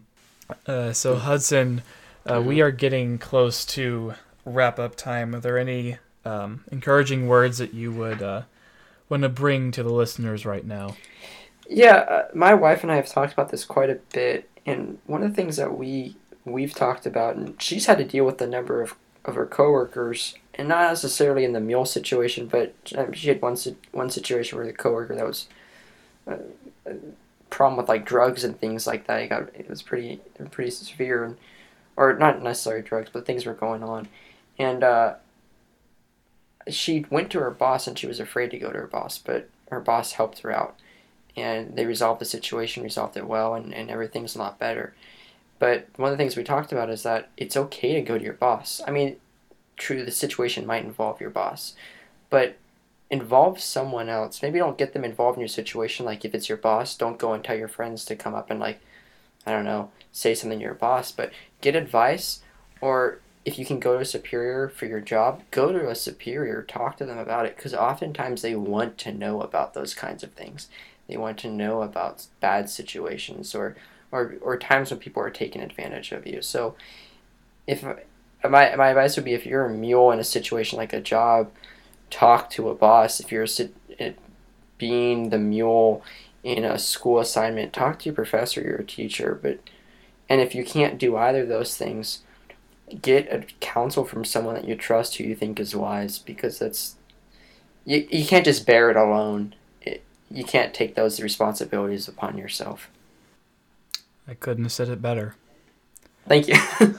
Uh, 0.66 0.92
so 0.92 1.16
Hudson, 1.16 1.82
uh, 2.30 2.42
we 2.42 2.60
are 2.60 2.70
getting 2.70 3.18
close 3.18 3.64
to 3.66 4.14
wrap 4.44 4.78
up 4.78 4.96
time. 4.96 5.34
Are 5.34 5.40
there 5.40 5.58
any 5.58 5.98
um, 6.24 6.64
encouraging 6.70 7.26
words 7.26 7.58
that 7.58 7.74
you 7.74 7.92
would 7.92 8.22
uh, 8.22 8.42
want 9.08 9.22
to 9.22 9.28
bring 9.28 9.70
to 9.72 9.82
the 9.82 9.92
listeners 9.92 10.44
right 10.44 10.64
now? 10.64 10.96
Yeah, 11.68 11.96
uh, 11.96 12.28
my 12.34 12.54
wife 12.54 12.82
and 12.82 12.92
I 12.92 12.96
have 12.96 13.08
talked 13.08 13.32
about 13.32 13.50
this 13.50 13.64
quite 13.64 13.90
a 13.90 13.98
bit, 14.12 14.48
and 14.64 14.98
one 15.06 15.22
of 15.22 15.30
the 15.30 15.34
things 15.34 15.56
that 15.56 15.76
we 15.76 16.16
we've 16.44 16.74
talked 16.74 17.06
about, 17.06 17.36
and 17.36 17.60
she's 17.60 17.86
had 17.86 17.98
to 17.98 18.04
deal 18.04 18.24
with 18.24 18.38
the 18.38 18.46
number 18.46 18.82
of 18.82 18.94
of 19.24 19.34
her 19.34 19.46
coworkers, 19.46 20.36
and 20.56 20.68
not 20.68 20.90
necessarily 20.90 21.44
in 21.44 21.52
the 21.52 21.60
mule 21.60 21.84
situation, 21.84 22.46
but 22.46 22.74
um, 22.96 23.12
she 23.12 23.28
had 23.28 23.40
one 23.40 23.56
one 23.92 24.10
situation 24.10 24.58
where 24.58 24.66
the 24.66 24.72
coworker 24.72 25.14
that 25.14 25.26
was 25.26 25.48
uh, 26.26 26.36
a 26.86 26.94
problem 27.50 27.76
with 27.76 27.88
like 27.88 28.04
drugs 28.04 28.42
and 28.42 28.58
things 28.58 28.86
like 28.86 29.06
that. 29.06 29.22
It 29.22 29.28
got 29.28 29.42
it 29.54 29.68
was 29.68 29.82
pretty 29.82 30.20
pretty 30.50 30.70
severe, 30.70 31.24
and 31.24 31.36
or 31.96 32.14
not 32.14 32.42
necessarily 32.42 32.82
drugs, 32.82 33.10
but 33.12 33.26
things 33.26 33.46
were 33.46 33.54
going 33.54 33.82
on, 33.82 34.08
and 34.58 34.82
uh, 34.82 35.14
she 36.68 37.06
went 37.10 37.30
to 37.30 37.40
her 37.40 37.50
boss, 37.50 37.86
and 37.86 37.98
she 37.98 38.06
was 38.06 38.20
afraid 38.20 38.50
to 38.50 38.58
go 38.58 38.72
to 38.72 38.78
her 38.78 38.86
boss, 38.86 39.18
but 39.18 39.48
her 39.70 39.80
boss 39.80 40.12
helped 40.12 40.40
her 40.40 40.52
out 40.52 40.76
and 41.36 41.76
they 41.76 41.84
resolved 41.84 42.20
the 42.20 42.24
situation, 42.24 42.82
resolved 42.82 43.16
it 43.16 43.26
well, 43.26 43.54
and, 43.54 43.74
and 43.74 43.90
everything's 43.90 44.34
a 44.34 44.38
lot 44.38 44.58
better. 44.58 44.94
But 45.58 45.88
one 45.96 46.10
of 46.10 46.16
the 46.16 46.22
things 46.22 46.36
we 46.36 46.44
talked 46.44 46.72
about 46.72 46.90
is 46.90 47.02
that 47.02 47.28
it's 47.36 47.56
okay 47.56 47.94
to 47.94 48.00
go 48.00 48.18
to 48.18 48.24
your 48.24 48.32
boss. 48.32 48.80
I 48.86 48.90
mean, 48.90 49.16
true, 49.76 50.04
the 50.04 50.10
situation 50.10 50.66
might 50.66 50.84
involve 50.84 51.20
your 51.20 51.30
boss, 51.30 51.74
but 52.30 52.56
involve 53.10 53.60
someone 53.60 54.08
else. 54.08 54.42
Maybe 54.42 54.58
don't 54.58 54.78
get 54.78 54.92
them 54.92 55.04
involved 55.04 55.36
in 55.36 55.40
your 55.40 55.48
situation. 55.48 56.06
Like 56.06 56.24
if 56.24 56.34
it's 56.34 56.48
your 56.48 56.58
boss, 56.58 56.96
don't 56.96 57.18
go 57.18 57.32
and 57.32 57.44
tell 57.44 57.56
your 57.56 57.68
friends 57.68 58.04
to 58.06 58.16
come 58.16 58.34
up 58.34 58.50
and 58.50 58.58
like, 58.58 58.80
I 59.46 59.52
don't 59.52 59.64
know, 59.64 59.90
say 60.10 60.34
something 60.34 60.58
to 60.58 60.64
your 60.64 60.74
boss. 60.74 61.12
But 61.12 61.32
get 61.60 61.76
advice, 61.76 62.40
or 62.80 63.20
if 63.44 63.58
you 63.58 63.64
can 63.64 63.78
go 63.78 63.94
to 63.94 64.00
a 64.00 64.04
superior 64.04 64.68
for 64.68 64.86
your 64.86 65.00
job, 65.00 65.42
go 65.52 65.72
to 65.72 65.88
a 65.88 65.94
superior, 65.94 66.62
talk 66.62 66.96
to 66.96 67.06
them 67.06 67.18
about 67.18 67.46
it, 67.46 67.56
because 67.56 67.74
oftentimes 67.74 68.42
they 68.42 68.56
want 68.56 68.98
to 68.98 69.12
know 69.12 69.40
about 69.40 69.72
those 69.72 69.94
kinds 69.94 70.24
of 70.24 70.32
things. 70.32 70.68
They 71.06 71.16
want 71.16 71.38
to 71.38 71.50
know 71.50 71.82
about 71.82 72.26
bad 72.40 72.68
situations 72.68 73.54
or 73.54 73.76
or, 74.12 74.36
or 74.40 74.56
times 74.56 74.90
when 74.90 75.00
people 75.00 75.22
are 75.22 75.30
taking 75.30 75.60
advantage 75.60 76.12
of 76.12 76.26
you. 76.26 76.40
So, 76.40 76.76
if 77.66 77.84
my, 78.48 78.74
my 78.76 78.88
advice 78.88 79.16
would 79.16 79.24
be 79.24 79.34
if 79.34 79.46
you're 79.46 79.66
a 79.66 79.70
mule 79.70 80.10
in 80.10 80.18
a 80.18 80.24
situation 80.24 80.78
like 80.78 80.92
a 80.92 81.00
job, 81.00 81.50
talk 82.10 82.50
to 82.50 82.68
a 82.68 82.74
boss. 82.74 83.20
If 83.20 83.32
you're 83.32 83.44
a, 83.44 83.48
it- 83.98 84.18
being 84.78 85.30
the 85.30 85.38
mule 85.38 86.02
in 86.44 86.64
a 86.64 86.78
school 86.78 87.18
assignment, 87.18 87.72
talk 87.72 87.98
to 88.00 88.04
your 88.06 88.14
professor, 88.14 88.60
your 88.60 88.82
teacher. 88.82 89.38
But 89.40 89.58
and 90.28 90.40
if 90.40 90.54
you 90.54 90.64
can't 90.64 90.98
do 90.98 91.16
either 91.16 91.42
of 91.42 91.48
those 91.48 91.76
things, 91.76 92.20
get 93.00 93.32
a 93.32 93.44
counsel 93.60 94.04
from 94.04 94.24
someone 94.24 94.54
that 94.54 94.66
you 94.66 94.76
trust 94.76 95.16
who 95.16 95.24
you 95.24 95.34
think 95.34 95.58
is 95.58 95.74
wise 95.74 96.18
because 96.18 96.58
that's 96.58 96.96
you, 97.84 98.06
you 98.10 98.24
can't 98.26 98.44
just 98.44 98.66
bear 98.66 98.90
it 98.90 98.96
alone. 98.96 99.54
It, 99.82 100.02
you 100.30 100.44
can't 100.44 100.74
take 100.74 100.94
those 100.94 101.20
responsibilities 101.20 102.08
upon 102.08 102.36
yourself. 102.36 102.88
I 104.28 104.34
couldn't 104.34 104.64
have 104.64 104.72
said 104.72 104.88
it 104.88 105.00
better. 105.00 105.36
Thank 106.28 106.48
you. 106.48 106.54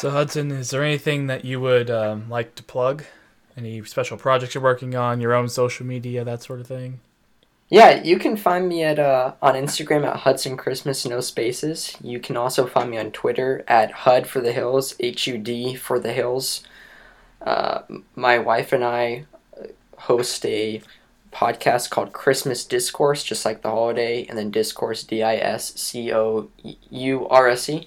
So 0.00 0.08
Hudson, 0.08 0.50
is 0.50 0.70
there 0.70 0.82
anything 0.82 1.26
that 1.26 1.44
you 1.44 1.60
would 1.60 1.90
um, 1.90 2.30
like 2.30 2.54
to 2.54 2.62
plug? 2.62 3.04
Any 3.54 3.84
special 3.84 4.16
projects 4.16 4.54
you're 4.54 4.64
working 4.64 4.96
on, 4.96 5.20
your 5.20 5.34
own 5.34 5.50
social 5.50 5.84
media, 5.84 6.24
that 6.24 6.42
sort 6.42 6.58
of 6.58 6.66
thing? 6.66 7.00
Yeah, 7.68 8.02
you 8.02 8.18
can 8.18 8.38
find 8.38 8.66
me 8.66 8.82
at 8.82 8.98
uh, 8.98 9.34
on 9.42 9.56
Instagram 9.56 10.06
at 10.06 10.20
Hudson 10.20 10.56
Christmas 10.56 11.04
No 11.04 11.20
Spaces. 11.20 11.98
You 12.00 12.18
can 12.18 12.38
also 12.38 12.66
find 12.66 12.90
me 12.90 12.96
on 12.96 13.10
Twitter 13.10 13.62
at 13.68 13.92
Hud 13.92 14.26
for 14.26 14.40
the 14.40 14.52
Hills, 14.52 14.94
H 15.00 15.26
U 15.26 15.36
D 15.36 15.74
for 15.74 16.00
the 16.00 16.14
Hills. 16.14 16.62
Uh, 17.42 17.82
my 18.16 18.38
wife 18.38 18.72
and 18.72 18.82
I 18.82 19.26
host 19.98 20.46
a 20.46 20.80
podcast 21.30 21.90
called 21.90 22.14
Christmas 22.14 22.64
Discourse, 22.64 23.22
just 23.22 23.44
like 23.44 23.60
the 23.60 23.68
holiday, 23.68 24.24
and 24.24 24.38
then 24.38 24.50
Discourse, 24.50 25.02
D 25.02 25.22
I 25.22 25.36
S 25.36 25.74
C 25.74 26.10
O 26.10 26.48
U 26.88 27.28
R 27.28 27.48
S 27.50 27.68
E. 27.68 27.86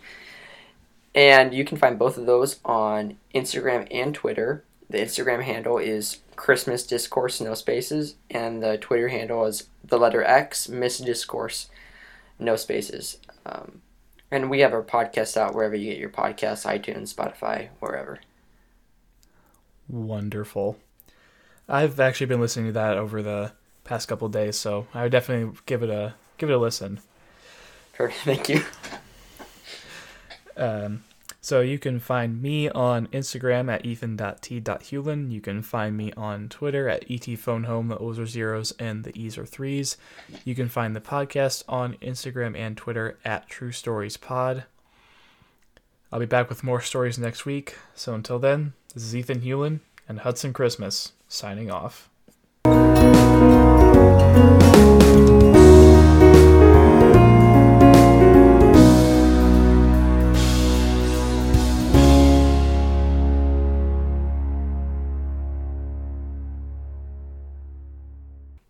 And 1.16 1.54
you 1.54 1.64
can 1.64 1.78
find 1.78 2.00
both 2.00 2.18
of 2.18 2.26
those 2.26 2.60
on 2.66 3.18
Instagram 3.36 3.88
and 3.92 4.16
Twitter. 4.16 4.64
The 4.90 4.98
Instagram 4.98 5.44
handle 5.44 5.78
is 5.78 6.20
Christmas 6.36 6.86
Discourse, 6.86 7.40
no 7.40 7.54
spaces, 7.54 8.16
and 8.30 8.62
the 8.62 8.78
Twitter 8.78 9.10
handle 9.10 9.46
is 9.46 9.68
the 9.84 9.98
letter 9.98 10.24
X, 10.24 10.68
Miss 10.68 10.98
Discourse, 10.98 11.70
no 12.40 12.56
spaces. 12.56 13.18
Um, 13.46 13.82
and 14.32 14.50
we 14.50 14.62
have 14.62 14.74
our 14.74 14.82
podcast 14.82 15.38
out 15.38 15.54
wherever 15.54 15.76
you 15.76 15.92
get 15.92 16.00
your 16.00 16.10
podcasts, 16.10 16.66
iTunes, 16.66 17.14
Spotify, 17.14 17.70
wherever. 17.80 18.20
Wonderful. 19.88 20.78
I've 21.70 22.00
actually 22.00 22.28
been 22.28 22.42
listening 22.42 22.68
to 22.68 22.72
that 22.74 22.98
over 22.98 23.22
the 23.22 23.52
past 23.84 24.08
couple 24.08 24.28
days, 24.30 24.58
so 24.58 24.88
I 24.94 25.04
would 25.04 25.12
definitely 25.12 25.58
give 25.66 25.84
it 25.84 25.90
a 25.90 26.16
give 26.38 26.50
it 26.50 26.54
a 26.54 26.58
listen. 26.58 27.00
Perfect. 27.94 28.20
Thank 28.24 28.50
you. 28.50 29.00
Um, 30.58 31.04
so 31.42 31.60
you 31.60 31.78
can 31.78 32.00
find 32.00 32.42
me 32.42 32.70
on 32.70 33.08
Instagram 33.08 33.70
at 33.70 33.86
ethan.t.hewlin. 33.86 35.30
You 35.30 35.42
can 35.42 35.62
find 35.62 35.98
me 35.98 36.14
on 36.14 36.48
Twitter 36.48 36.88
at 36.88 37.06
etphonehome. 37.10 37.90
The 37.90 37.98
O's 37.98 38.18
are 38.18 38.26
zeros 38.26 38.72
and 38.80 39.04
the 39.04 39.18
E's 39.20 39.38
are 39.38 39.46
threes. 39.46 39.98
You 40.46 40.56
can 40.56 40.70
find 40.70 40.96
the 40.96 41.02
podcast 41.02 41.64
on 41.68 41.96
Instagram 41.96 42.58
and 42.58 42.78
Twitter 42.78 43.18
at 43.26 43.50
True 43.50 43.74
Stories 43.74 44.16
Pod. 44.16 44.64
I'll 46.14 46.20
be 46.20 46.26
back 46.26 46.48
with 46.48 46.64
more 46.64 46.80
stories 46.80 47.20
next 47.20 47.46
week. 47.46 47.76
So 47.94 48.14
until 48.14 48.40
then, 48.40 48.72
this 48.94 49.04
is 49.04 49.16
Ethan 49.16 49.42
Hewlin 49.42 49.82
and 50.08 50.20
Hudson 50.20 50.54
Christmas 50.54 51.12
signing 51.28 51.70
off. 51.70 52.10